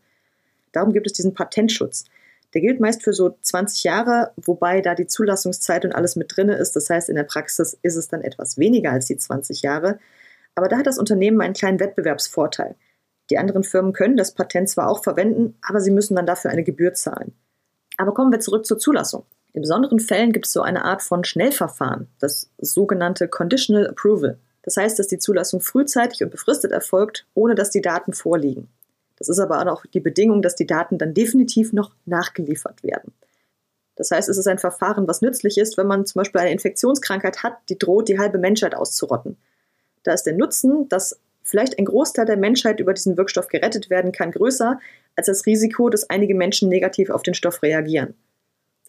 Darum 0.72 0.94
gibt 0.94 1.08
es 1.08 1.14
diesen 1.14 1.34
Patentschutz. 1.34 2.06
Der 2.54 2.62
gilt 2.62 2.80
meist 2.80 3.04
für 3.04 3.14
so 3.14 3.36
20 3.42 3.84
Jahre, 3.84 4.32
wobei 4.38 4.82
da 4.82 4.96
die 4.96 5.08
Zulassungszeit 5.08 5.86
und 5.86 5.94
alles 5.94 6.16
mit 6.16 6.36
drin 6.36 6.50
ist. 6.50 6.76
Das 6.76 6.90
heißt, 6.90 7.10
in 7.10 7.16
der 7.16 7.24
Praxis 7.24 7.78
ist 7.84 7.96
es 7.96 8.08
dann 8.08 8.22
etwas 8.22 8.58
weniger 8.58 8.92
als 8.92 9.06
die 9.06 9.18
20 9.18 9.62
Jahre. 9.62 10.00
Aber 10.56 10.68
da 10.68 10.78
hat 10.78 10.88
das 10.88 10.98
Unternehmen 10.98 11.42
einen 11.42 11.54
kleinen 11.54 11.80
Wettbewerbsvorteil. 11.80 12.76
Die 13.30 13.38
anderen 13.38 13.64
Firmen 13.64 13.94
können 13.94 14.18
das 14.18 14.34
Patent 14.34 14.70
zwar 14.70 14.90
auch 14.90 15.04
verwenden, 15.04 15.58
aber 15.62 15.82
sie 15.82 15.92
müssen 15.92 16.16
dann 16.16 16.26
dafür 16.26 16.50
eine 16.50 16.64
Gebühr 16.64 16.94
zahlen. 16.94 17.34
Aber 17.98 18.14
kommen 18.14 18.32
wir 18.32 18.40
zurück 18.40 18.66
zur 18.66 18.80
Zulassung. 18.80 19.26
In 19.54 19.62
besonderen 19.62 20.00
Fällen 20.00 20.32
gibt 20.32 20.46
es 20.46 20.54
so 20.54 20.62
eine 20.62 20.86
Art 20.86 21.02
von 21.02 21.24
Schnellverfahren, 21.24 22.08
das 22.20 22.50
sogenannte 22.60 23.28
Conditional 23.28 23.88
Approval. 23.88 24.38
Das 24.64 24.78
heißt, 24.78 25.00
dass 25.00 25.08
die 25.08 25.18
Zulassung 25.18 25.62
frühzeitig 25.62 26.24
und 26.24 26.30
befristet 26.30 26.72
erfolgt, 26.72 27.26
ohne 27.34 27.56
dass 27.56 27.72
die 27.72 27.82
Daten 27.82 28.14
vorliegen. 28.14 28.70
Das 29.18 29.28
ist 29.28 29.40
aber 29.40 29.70
auch 29.72 29.86
die 29.86 30.00
Bedingung, 30.00 30.42
dass 30.42 30.56
die 30.56 30.68
Daten 30.68 30.98
dann 30.98 31.14
definitiv 31.14 31.74
noch 31.74 31.92
nachgeliefert 32.06 32.84
werden. 32.84 33.14
Das 33.96 34.12
heißt, 34.12 34.30
es 34.30 34.38
ist 34.38 34.48
ein 34.48 34.60
Verfahren, 34.60 35.08
was 35.08 35.22
nützlich 35.22 35.58
ist, 35.58 35.78
wenn 35.78 35.88
man 35.88 36.06
zum 36.06 36.20
Beispiel 36.20 36.40
eine 36.40 36.52
Infektionskrankheit 36.52 37.44
hat, 37.44 37.58
die 37.68 37.78
droht, 37.78 38.08
die 38.08 38.18
halbe 38.18 38.38
Menschheit 38.38 38.74
auszurotten. 38.76 39.36
Da 40.04 40.14
ist 40.14 40.24
der 40.24 40.38
Nutzen, 40.38 40.88
dass 40.88 41.20
vielleicht 41.44 41.78
ein 41.78 41.86
Großteil 41.86 42.26
der 42.26 42.38
Menschheit 42.38 42.80
über 42.80 42.94
diesen 42.94 43.18
Wirkstoff 43.18 43.50
gerettet 43.50 43.90
werden 43.90 44.14
kann, 44.14 44.32
größer 44.32 44.80
als 45.18 45.28
das 45.28 45.46
Risiko, 45.46 45.90
dass 45.90 46.10
einige 46.10 46.36
Menschen 46.36 46.70
negativ 46.70 47.10
auf 47.10 47.24
den 47.24 47.34
Stoff 47.34 47.62
reagieren. 47.62 48.14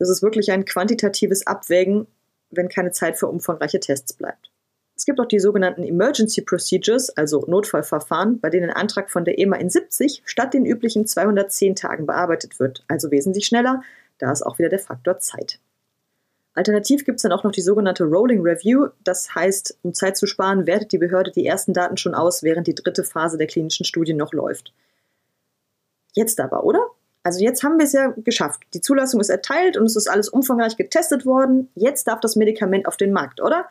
Das 0.00 0.08
ist 0.08 0.22
wirklich 0.22 0.50
ein 0.50 0.64
quantitatives 0.64 1.46
Abwägen, 1.46 2.06
wenn 2.50 2.70
keine 2.70 2.90
Zeit 2.90 3.18
für 3.18 3.28
umfangreiche 3.28 3.80
Tests 3.80 4.14
bleibt. 4.14 4.50
Es 4.96 5.04
gibt 5.04 5.20
auch 5.20 5.26
die 5.26 5.38
sogenannten 5.38 5.82
Emergency 5.82 6.40
Procedures, 6.40 7.10
also 7.10 7.44
Notfallverfahren, 7.46 8.40
bei 8.40 8.48
denen 8.48 8.70
ein 8.70 8.76
Antrag 8.76 9.10
von 9.10 9.26
der 9.26 9.38
EMA 9.38 9.56
in 9.56 9.68
70 9.68 10.22
statt 10.24 10.54
den 10.54 10.64
üblichen 10.64 11.06
210 11.06 11.76
Tagen 11.76 12.06
bearbeitet 12.06 12.58
wird, 12.58 12.82
also 12.88 13.10
wesentlich 13.10 13.44
schneller, 13.44 13.82
da 14.16 14.32
ist 14.32 14.42
auch 14.42 14.58
wieder 14.58 14.70
der 14.70 14.78
Faktor 14.78 15.18
Zeit. 15.18 15.60
Alternativ 16.54 17.04
gibt 17.04 17.16
es 17.16 17.22
dann 17.22 17.32
auch 17.32 17.44
noch 17.44 17.52
die 17.52 17.60
sogenannte 17.60 18.04
Rolling 18.04 18.40
Review, 18.40 18.88
das 19.04 19.34
heißt, 19.34 19.78
um 19.82 19.92
Zeit 19.92 20.16
zu 20.16 20.26
sparen, 20.26 20.66
wertet 20.66 20.92
die 20.92 20.98
Behörde 20.98 21.30
die 21.30 21.46
ersten 21.46 21.74
Daten 21.74 21.98
schon 21.98 22.14
aus, 22.14 22.42
während 22.42 22.66
die 22.66 22.74
dritte 22.74 23.04
Phase 23.04 23.36
der 23.36 23.46
klinischen 23.46 23.84
Studie 23.84 24.14
noch 24.14 24.32
läuft. 24.32 24.72
Jetzt 26.14 26.40
aber, 26.40 26.64
oder? 26.64 26.86
Also 27.22 27.40
jetzt 27.40 27.62
haben 27.62 27.78
wir 27.78 27.85
es 27.85 27.92
ja 27.92 28.14
geschafft. 28.16 28.62
Die 28.72 28.80
Zulassung 28.80 29.20
ist 29.20 29.28
erteilt 29.28 29.76
und 29.76 29.85
es 29.85 29.96
ist 29.96 30.09
alles 30.09 30.28
umfangreich 30.28 30.76
getestet 30.76 31.26
worden. 31.26 31.68
Jetzt 31.74 32.06
darf 32.06 32.20
das 32.20 32.37
Medikament 32.37 32.87
auf 32.87 32.96
den 32.96 33.12
Markt, 33.12 33.42
oder? 33.42 33.68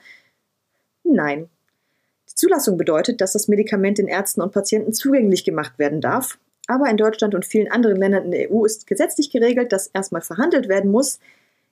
Nein. 1.04 1.50
Die 2.30 2.36
Zulassung 2.36 2.78
bedeutet, 2.78 3.22
dass 3.22 3.34
das 3.34 3.48
Medikament 3.48 3.98
den 3.98 4.08
Ärzten 4.08 4.42
und 4.42 4.52
Patienten 4.52 4.94
zugänglich 4.94 5.44
gemacht 5.44 5.80
werden 5.80 6.00
darf. 6.00 6.38
Aber 6.68 6.88
in 6.88 6.98
Deutschland 6.98 7.34
und 7.34 7.46
vielen 7.46 7.72
anderen 7.72 7.98
Ländern 7.98 8.26
in 8.26 8.32
der 8.32 8.52
EU 8.52 8.64
ist 8.64 8.86
gesetzlich 8.86 9.32
geregelt, 9.32 9.72
dass 9.72 9.88
erstmal 9.88 10.22
verhandelt 10.22 10.68
werden 10.68 10.92
muss, 10.92 11.20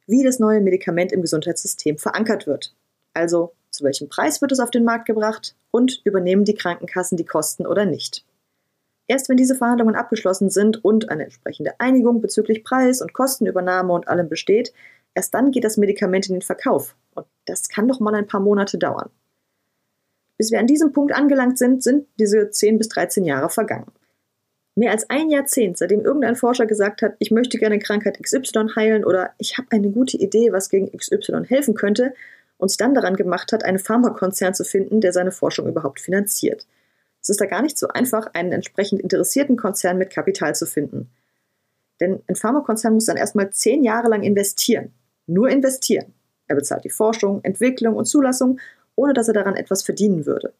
wie 0.08 0.24
das 0.24 0.40
neue 0.40 0.62
Medikament 0.62 1.12
im 1.12 1.22
Gesundheitssystem 1.22 2.00
verankert 2.00 2.48
wird. 2.48 2.74
Also 3.14 3.52
zu 3.70 3.84
welchem 3.84 4.10
Preis 4.10 4.42
wird 4.42 4.52
es 4.52 4.60
auf 4.60 4.72
den 4.72 4.84
Markt 4.84 5.06
gebracht 5.06 5.56
und 5.70 6.02
übernehmen 6.04 6.46
die 6.46 6.56
Krankenkassen 6.56 7.18
die 7.18 7.26
Kosten 7.26 7.68
oder 7.68 7.86
nicht. 7.86 8.26
Erst 9.08 9.30
wenn 9.30 9.38
diese 9.38 9.56
Verhandlungen 9.56 9.96
abgeschlossen 9.96 10.50
sind 10.50 10.84
und 10.84 11.10
eine 11.10 11.24
entsprechende 11.24 11.80
Einigung 11.80 12.22
bezüglich 12.22 12.64
Preis 12.64 13.02
und 13.02 13.14
Kostenübernahme 13.14 13.94
und 13.94 14.08
allem 14.08 14.28
besteht, 14.28 14.74
erst 15.14 15.34
dann 15.34 15.52
geht 15.52 15.64
das 15.64 15.78
Medikament 15.78 16.28
in 16.28 16.36
den 16.36 16.42
Verkauf. 16.42 16.96
Und 17.16 17.26
das 17.46 17.70
kann 17.70 17.88
doch 17.88 18.00
mal 18.00 18.14
ein 18.14 18.28
paar 18.28 18.42
Monate 18.42 18.78
dauern. 18.78 19.10
Bis 20.38 20.52
wir 20.52 20.60
an 20.60 20.68
diesem 20.68 20.92
Punkt 20.92 21.14
angelangt 21.14 21.58
sind, 21.58 21.82
sind 21.82 22.08
diese 22.20 22.52
10 22.52 22.78
bis 22.78 22.90
13 22.90 23.24
Jahre 23.24 23.50
vergangen. 23.50 23.92
Mehr 24.76 24.92
als 24.92 25.10
ein 25.10 25.30
Jahrzehnt, 25.30 25.80
seitdem 25.80 26.02
irgendein 26.02 26.36
Forscher 26.36 26.68
gesagt 26.68 27.02
hat, 27.02 27.16
ich 27.18 27.32
möchte 27.32 27.58
gerne 27.58 27.80
Krankheit 27.80 28.22
XY 28.22 28.76
heilen 28.76 29.04
oder 29.04 29.32
ich 29.40 29.58
habe 29.58 29.70
eine 29.72 29.90
gute 29.90 30.18
Idee, 30.18 30.52
was 30.52 30.70
gegen 30.70 30.96
XY 30.96 31.46
helfen 31.48 31.74
könnte, 31.74 32.14
und 32.58 32.70
sich 32.70 32.78
dann 32.78 32.94
daran 32.94 33.16
gemacht 33.16 33.54
hat, 33.54 33.64
einen 33.64 33.80
Pharmakonzern 33.80 34.54
zu 34.54 34.64
finden, 34.64 35.02
der 35.02 35.14
seine 35.14 35.32
Forschung 35.32 35.68
überhaupt 35.68 36.00
finanziert. 36.00 36.68
Es 37.22 37.30
ist 37.30 37.42
da 37.42 37.46
gar 37.46 37.62
nicht 37.62 37.78
so 37.78 37.88
einfach, 37.88 38.28
einen 38.34 38.52
entsprechend 38.52 39.02
interessierten 39.02 39.58
Konzern 39.58 39.98
mit 39.98 40.10
Kapital 40.10 40.56
zu 40.56 40.66
finden. 40.66 41.10
Denn 42.00 42.22
ein 42.28 42.36
Pharmakonzern 42.36 42.94
muss 42.94 43.06
dann 43.06 43.18
erstmal 43.18 43.50
zehn 43.50 43.84
Jahre 43.84 44.08
lang 44.08 44.24
investieren. 44.24 44.94
Nur 45.26 45.50
investieren. 45.50 46.14
Er 46.48 46.56
bezahlt 46.56 46.86
die 46.86 46.90
Forschung, 46.90 47.44
Entwicklung 47.44 47.96
und 47.96 48.06
Zulassung 48.06 48.60
ohne 48.98 49.14
dass 49.14 49.30
er 49.30 49.34
daran 49.34 49.56
etwas 49.56 49.84
verdienen 49.84 50.26
würde. 50.26 50.52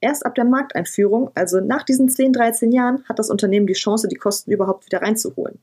Erst 0.00 0.24
ab 0.24 0.34
der 0.34 0.44
Markteinführung, 0.44 1.30
also 1.34 1.60
nach 1.60 1.82
diesen 1.82 2.08
10, 2.08 2.32
13 2.32 2.70
Jahren, 2.70 3.04
hat 3.08 3.18
das 3.18 3.30
Unternehmen 3.30 3.66
die 3.66 3.72
Chance, 3.72 4.06
die 4.06 4.16
Kosten 4.16 4.52
überhaupt 4.52 4.86
wieder 4.86 5.02
reinzuholen. 5.02 5.54
Und 5.54 5.60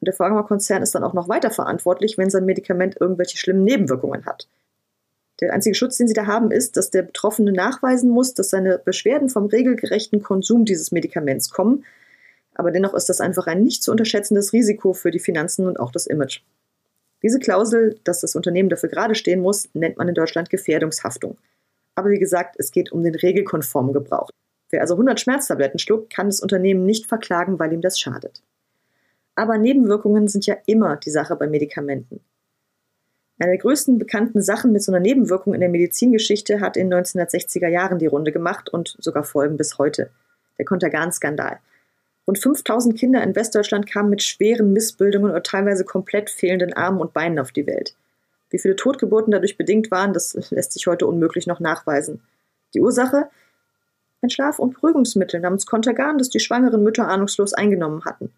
Und 0.00 0.06
der 0.06 0.14
Pharmakonzern 0.14 0.82
ist 0.82 0.94
dann 0.94 1.04
auch 1.04 1.12
noch 1.12 1.28
weiter 1.28 1.50
verantwortlich, 1.50 2.18
wenn 2.18 2.30
sein 2.30 2.44
Medikament 2.44 3.00
irgendwelche 3.00 3.36
schlimmen 3.36 3.64
Nebenwirkungen 3.64 4.26
hat. 4.26 4.48
Der 5.40 5.52
einzige 5.52 5.74
Schutz, 5.74 5.96
den 5.96 6.06
sie 6.06 6.14
da 6.14 6.26
haben, 6.26 6.50
ist, 6.50 6.76
dass 6.76 6.90
der 6.90 7.02
Betroffene 7.02 7.52
nachweisen 7.52 8.10
muss, 8.10 8.34
dass 8.34 8.50
seine 8.50 8.78
Beschwerden 8.78 9.28
vom 9.28 9.46
regelgerechten 9.46 10.22
Konsum 10.22 10.64
dieses 10.64 10.92
Medikaments 10.92 11.50
kommen. 11.50 11.84
Aber 12.54 12.70
dennoch 12.70 12.94
ist 12.94 13.08
das 13.08 13.20
einfach 13.20 13.46
ein 13.46 13.62
nicht 13.62 13.82
zu 13.82 13.90
unterschätzendes 13.90 14.52
Risiko 14.52 14.92
für 14.92 15.10
die 15.10 15.18
Finanzen 15.18 15.66
und 15.66 15.80
auch 15.80 15.90
das 15.90 16.06
Image. 16.06 16.40
Diese 17.22 17.40
Klausel, 17.40 17.98
dass 18.04 18.20
das 18.20 18.36
Unternehmen 18.36 18.68
dafür 18.68 18.88
gerade 18.88 19.14
stehen 19.14 19.40
muss, 19.40 19.68
nennt 19.72 19.96
man 19.96 20.08
in 20.08 20.14
Deutschland 20.14 20.50
Gefährdungshaftung. 20.50 21.36
Aber 21.96 22.10
wie 22.10 22.18
gesagt, 22.18 22.56
es 22.58 22.70
geht 22.70 22.92
um 22.92 23.02
den 23.02 23.14
regelkonformen 23.14 23.92
Gebrauch. 23.92 24.30
Wer 24.70 24.82
also 24.82 24.94
100 24.94 25.20
Schmerztabletten 25.20 25.78
schluckt, 25.78 26.12
kann 26.12 26.26
das 26.26 26.40
Unternehmen 26.40 26.84
nicht 26.84 27.06
verklagen, 27.06 27.58
weil 27.58 27.72
ihm 27.72 27.80
das 27.80 27.98
schadet. 27.98 28.42
Aber 29.36 29.58
Nebenwirkungen 29.58 30.28
sind 30.28 30.46
ja 30.46 30.56
immer 30.66 30.96
die 30.96 31.10
Sache 31.10 31.34
bei 31.36 31.46
Medikamenten. 31.46 32.20
Eine 33.38 33.52
der 33.52 33.58
größten 33.58 33.98
bekannten 33.98 34.40
Sachen 34.42 34.72
mit 34.72 34.82
so 34.82 34.92
einer 34.92 35.00
Nebenwirkung 35.00 35.54
in 35.54 35.60
der 35.60 35.68
Medizingeschichte 35.68 36.60
hat 36.60 36.76
in 36.76 36.92
1960er 36.92 37.68
Jahren 37.68 37.98
die 37.98 38.06
Runde 38.06 38.30
gemacht 38.30 38.68
und 38.68 38.96
sogar 39.00 39.24
Folgen 39.24 39.56
bis 39.56 39.78
heute. 39.78 40.10
Der 40.58 40.64
Kontergan-Skandal. 40.64 41.58
Rund 42.26 42.38
5000 42.38 42.96
Kinder 42.96 43.22
in 43.22 43.34
Westdeutschland 43.34 43.90
kamen 43.90 44.08
mit 44.08 44.22
schweren 44.22 44.72
Missbildungen 44.72 45.30
oder 45.30 45.42
teilweise 45.42 45.84
komplett 45.84 46.30
fehlenden 46.30 46.72
Armen 46.72 47.00
und 47.00 47.12
Beinen 47.12 47.38
auf 47.38 47.50
die 47.50 47.66
Welt. 47.66 47.96
Wie 48.50 48.58
viele 48.58 48.76
Totgeburten 48.76 49.32
dadurch 49.32 49.58
bedingt 49.58 49.90
waren, 49.90 50.12
das 50.12 50.34
lässt 50.50 50.72
sich 50.72 50.86
heute 50.86 51.06
unmöglich 51.06 51.46
noch 51.46 51.60
nachweisen. 51.60 52.22
Die 52.72 52.80
Ursache? 52.80 53.28
Ein 54.22 54.30
Schlaf- 54.30 54.60
und 54.60 54.74
Beruhigungsmittel 54.74 55.40
namens 55.40 55.66
Contergan, 55.66 56.18
das 56.18 56.30
die 56.30 56.40
schwangeren 56.40 56.82
Mütter 56.82 57.08
ahnungslos 57.08 57.52
eingenommen 57.52 58.04
hatten. 58.04 58.32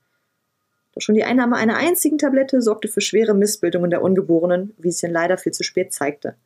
Doch 0.97 1.03
schon 1.03 1.15
die 1.15 1.25
Einnahme 1.25 1.57
einer 1.57 1.77
einzigen 1.77 2.17
Tablette 2.17 2.63
sorgte 2.63 2.89
für 2.89 3.03
schwere 3.03 3.35
Missbildungen 3.35 3.91
der 3.91 4.01
Ungeborenen, 4.01 4.73
wie 4.79 4.89
es 4.89 5.03
ihnen 5.03 5.13
leider 5.13 5.37
viel 5.37 5.53
zu 5.53 5.63
spät 5.63 5.93
zeigte. 5.93 6.37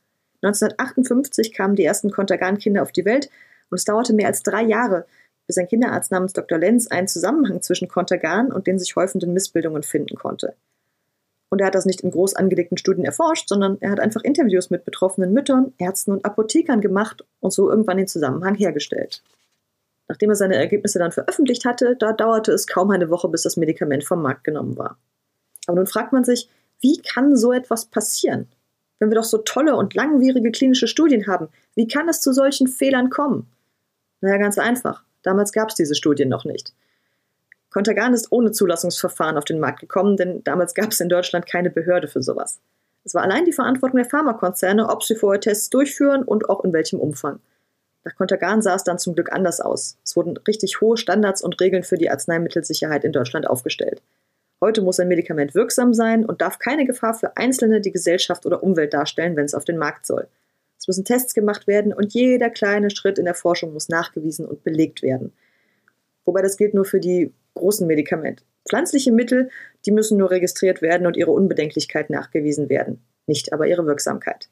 1958 0.42 1.52
kamen 1.52 1.76
die 1.76 1.84
ersten 1.84 2.10
Contergan-Kinder 2.10 2.82
auf 2.82 2.90
die 2.90 3.04
Welt 3.04 3.30
und 3.70 3.78
es 3.78 3.84
dauerte 3.84 4.12
mehr 4.12 4.26
als 4.26 4.42
drei 4.42 4.62
Jahre, 4.62 5.06
bis 5.46 5.56
ein 5.56 5.68
Kinderarzt 5.68 6.10
namens 6.10 6.32
Dr. 6.32 6.58
Lenz 6.58 6.88
einen 6.88 7.06
Zusammenhang 7.06 7.62
zwischen 7.62 7.86
Contergan 7.86 8.50
und 8.50 8.66
den 8.66 8.80
sich 8.80 8.96
häufenden 8.96 9.32
Missbildungen 9.32 9.84
finden 9.84 10.16
konnte. 10.16 10.56
Und 11.48 11.60
er 11.60 11.68
hat 11.68 11.76
das 11.76 11.86
nicht 11.86 12.00
in 12.00 12.10
groß 12.10 12.34
angelegten 12.34 12.76
Studien 12.76 13.04
erforscht, 13.04 13.48
sondern 13.48 13.78
er 13.80 13.90
hat 13.90 14.00
einfach 14.00 14.22
Interviews 14.22 14.68
mit 14.70 14.84
betroffenen 14.84 15.32
Müttern, 15.32 15.74
Ärzten 15.78 16.10
und 16.10 16.24
Apothekern 16.24 16.80
gemacht 16.80 17.24
und 17.38 17.52
so 17.52 17.70
irgendwann 17.70 17.98
den 17.98 18.08
Zusammenhang 18.08 18.56
hergestellt. 18.56 19.22
Nachdem 20.10 20.30
er 20.30 20.34
seine 20.34 20.56
Ergebnisse 20.56 20.98
dann 20.98 21.12
veröffentlicht 21.12 21.64
hatte, 21.64 21.94
da 21.94 22.12
dauerte 22.12 22.50
es 22.50 22.66
kaum 22.66 22.90
eine 22.90 23.10
Woche, 23.10 23.28
bis 23.28 23.42
das 23.42 23.56
Medikament 23.56 24.02
vom 24.02 24.20
Markt 24.20 24.42
genommen 24.42 24.76
war. 24.76 24.98
Aber 25.68 25.76
nun 25.76 25.86
fragt 25.86 26.12
man 26.12 26.24
sich, 26.24 26.50
wie 26.80 27.00
kann 27.00 27.36
so 27.36 27.52
etwas 27.52 27.84
passieren? 27.84 28.48
Wenn 28.98 29.10
wir 29.10 29.14
doch 29.14 29.24
so 29.24 29.38
tolle 29.38 29.76
und 29.76 29.94
langwierige 29.94 30.50
klinische 30.50 30.88
Studien 30.88 31.28
haben, 31.28 31.48
wie 31.76 31.86
kann 31.86 32.08
es 32.08 32.20
zu 32.20 32.32
solchen 32.32 32.66
Fehlern 32.66 33.08
kommen? 33.08 33.46
Naja, 34.20 34.38
ganz 34.38 34.58
einfach. 34.58 35.04
Damals 35.22 35.52
gab 35.52 35.68
es 35.68 35.76
diese 35.76 35.94
Studien 35.94 36.28
noch 36.28 36.44
nicht. 36.44 36.74
Contergan 37.70 38.12
ist 38.12 38.32
ohne 38.32 38.50
Zulassungsverfahren 38.50 39.38
auf 39.38 39.44
den 39.44 39.60
Markt 39.60 39.78
gekommen, 39.78 40.16
denn 40.16 40.42
damals 40.42 40.74
gab 40.74 40.90
es 40.90 40.98
in 40.98 41.08
Deutschland 41.08 41.46
keine 41.46 41.70
Behörde 41.70 42.08
für 42.08 42.20
sowas. 42.20 42.58
Es 43.04 43.14
war 43.14 43.22
allein 43.22 43.44
die 43.44 43.52
Verantwortung 43.52 43.98
der 43.98 44.10
Pharmakonzerne, 44.10 44.88
ob 44.88 45.04
sie 45.04 45.14
vorher 45.14 45.40
Tests 45.40 45.70
durchführen 45.70 46.24
und 46.24 46.50
auch 46.50 46.64
in 46.64 46.72
welchem 46.72 46.98
Umfang. 46.98 47.38
Nach 48.04 48.14
Contergan 48.16 48.62
sah 48.62 48.74
es 48.74 48.84
dann 48.84 48.98
zum 48.98 49.14
Glück 49.14 49.32
anders 49.32 49.60
aus. 49.60 49.98
Es 50.04 50.16
wurden 50.16 50.36
richtig 50.38 50.80
hohe 50.80 50.96
Standards 50.96 51.42
und 51.42 51.60
Regeln 51.60 51.82
für 51.82 51.98
die 51.98 52.10
Arzneimittelsicherheit 52.10 53.04
in 53.04 53.12
Deutschland 53.12 53.46
aufgestellt. 53.46 54.02
Heute 54.60 54.82
muss 54.82 55.00
ein 55.00 55.08
Medikament 55.08 55.54
wirksam 55.54 55.94
sein 55.94 56.24
und 56.24 56.42
darf 56.42 56.58
keine 56.58 56.84
Gefahr 56.84 57.14
für 57.14 57.36
Einzelne, 57.36 57.80
die 57.80 57.92
Gesellschaft 57.92 58.44
oder 58.46 58.62
Umwelt 58.62 58.92
darstellen, 58.92 59.36
wenn 59.36 59.44
es 59.46 59.54
auf 59.54 59.64
den 59.64 59.78
Markt 59.78 60.06
soll. 60.06 60.28
Es 60.78 60.86
müssen 60.86 61.04
Tests 61.04 61.34
gemacht 61.34 61.66
werden 61.66 61.92
und 61.92 62.14
jeder 62.14 62.48
kleine 62.50 62.90
Schritt 62.90 63.18
in 63.18 63.26
der 63.26 63.34
Forschung 63.34 63.72
muss 63.72 63.88
nachgewiesen 63.88 64.46
und 64.46 64.64
belegt 64.64 65.02
werden. 65.02 65.32
Wobei 66.24 66.42
das 66.42 66.56
gilt 66.56 66.74
nur 66.74 66.84
für 66.84 67.00
die 67.00 67.32
großen 67.54 67.86
Medikamente. 67.86 68.44
Pflanzliche 68.68 69.12
Mittel, 69.12 69.50
die 69.84 69.90
müssen 69.90 70.18
nur 70.18 70.30
registriert 70.30 70.82
werden 70.82 71.06
und 71.06 71.16
ihre 71.16 71.32
Unbedenklichkeit 71.32 72.10
nachgewiesen 72.10 72.68
werden, 72.68 73.02
nicht 73.26 73.52
aber 73.52 73.66
ihre 73.66 73.86
Wirksamkeit. 73.86 74.48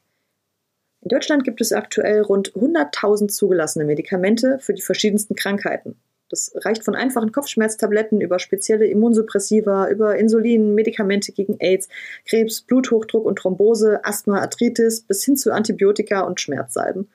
In 1.01 1.07
Deutschland 1.07 1.45
gibt 1.45 1.61
es 1.61 1.71
aktuell 1.71 2.21
rund 2.21 2.53
100.000 2.53 3.29
zugelassene 3.29 3.85
Medikamente 3.85 4.59
für 4.59 4.73
die 4.73 4.81
verschiedensten 4.81 5.35
Krankheiten. 5.35 5.95
Das 6.29 6.51
reicht 6.55 6.83
von 6.83 6.93
einfachen 6.93 7.31
Kopfschmerztabletten 7.31 8.21
über 8.21 8.37
spezielle 8.37 8.85
Immunsuppressiva, 8.85 9.89
über 9.89 10.17
Insulin, 10.17 10.75
Medikamente 10.75 11.31
gegen 11.31 11.55
AIDS, 11.59 11.89
Krebs, 12.25 12.61
Bluthochdruck 12.61 13.25
und 13.25 13.37
Thrombose, 13.37 14.03
Asthma, 14.03 14.39
Arthritis 14.39 15.01
bis 15.01 15.23
hin 15.23 15.37
zu 15.37 15.51
Antibiotika 15.51 16.21
und 16.21 16.39
Schmerzsalben. 16.39 17.09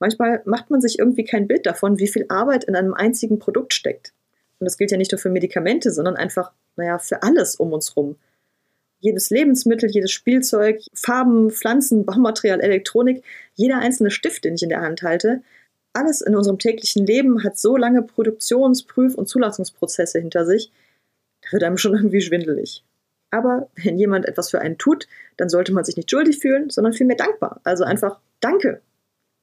Manchmal 0.00 0.42
macht 0.44 0.70
man 0.70 0.80
sich 0.80 0.98
irgendwie 0.98 1.24
kein 1.24 1.46
Bild 1.46 1.66
davon, 1.66 1.98
wie 1.98 2.08
viel 2.08 2.26
Arbeit 2.28 2.64
in 2.64 2.74
einem 2.74 2.94
einzigen 2.94 3.38
Produkt 3.38 3.74
steckt. 3.74 4.12
Und 4.58 4.64
das 4.64 4.76
gilt 4.76 4.90
ja 4.90 4.96
nicht 4.96 5.12
nur 5.12 5.20
für 5.20 5.30
Medikamente, 5.30 5.92
sondern 5.92 6.16
einfach, 6.16 6.50
naja, 6.74 6.98
für 6.98 7.22
alles 7.22 7.56
um 7.56 7.72
uns 7.72 7.96
rum 7.96 8.16
jedes 9.02 9.30
Lebensmittel, 9.30 9.90
jedes 9.90 10.12
Spielzeug, 10.12 10.80
Farben, 10.94 11.50
Pflanzen, 11.50 12.06
Baumaterial, 12.06 12.60
Elektronik, 12.60 13.22
jeder 13.54 13.78
einzelne 13.78 14.10
Stift, 14.10 14.44
den 14.44 14.54
ich 14.54 14.62
in 14.62 14.68
der 14.68 14.80
Hand 14.80 15.02
halte, 15.02 15.42
alles 15.92 16.22
in 16.22 16.34
unserem 16.34 16.58
täglichen 16.58 17.04
Leben 17.04 17.44
hat 17.44 17.58
so 17.58 17.76
lange 17.76 18.02
Produktions-, 18.02 18.84
Prüf- 18.84 19.14
und 19.14 19.28
Zulassungsprozesse 19.28 20.20
hinter 20.20 20.46
sich, 20.46 20.72
da 21.42 21.52
wird 21.52 21.64
einem 21.64 21.76
schon 21.76 21.94
irgendwie 21.94 22.22
schwindelig. 22.22 22.84
Aber 23.30 23.68
wenn 23.82 23.98
jemand 23.98 24.26
etwas 24.26 24.50
für 24.50 24.60
einen 24.60 24.78
tut, 24.78 25.08
dann 25.36 25.48
sollte 25.48 25.72
man 25.72 25.84
sich 25.84 25.96
nicht 25.96 26.10
schuldig 26.10 26.38
fühlen, 26.38 26.70
sondern 26.70 26.92
vielmehr 26.92 27.16
dankbar. 27.16 27.60
Also 27.64 27.84
einfach 27.84 28.20
Danke. 28.40 28.80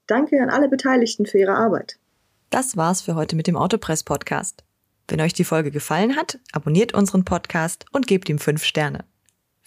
Danke 0.07 0.41
an 0.41 0.49
alle 0.49 0.69
Beteiligten 0.69 1.25
für 1.25 1.39
ihre 1.39 1.55
Arbeit. 1.55 1.97
Das 2.49 2.77
war's 2.77 3.01
für 3.01 3.15
heute 3.15 3.35
mit 3.35 3.47
dem 3.47 3.55
Autopress 3.55 4.03
Podcast. 4.03 4.63
Wenn 5.07 5.21
euch 5.21 5.33
die 5.33 5.43
Folge 5.43 5.71
gefallen 5.71 6.15
hat, 6.15 6.39
abonniert 6.51 6.93
unseren 6.93 7.25
Podcast 7.25 7.85
und 7.91 8.07
gebt 8.07 8.29
ihm 8.29 8.39
fünf 8.39 8.63
Sterne. 8.63 9.05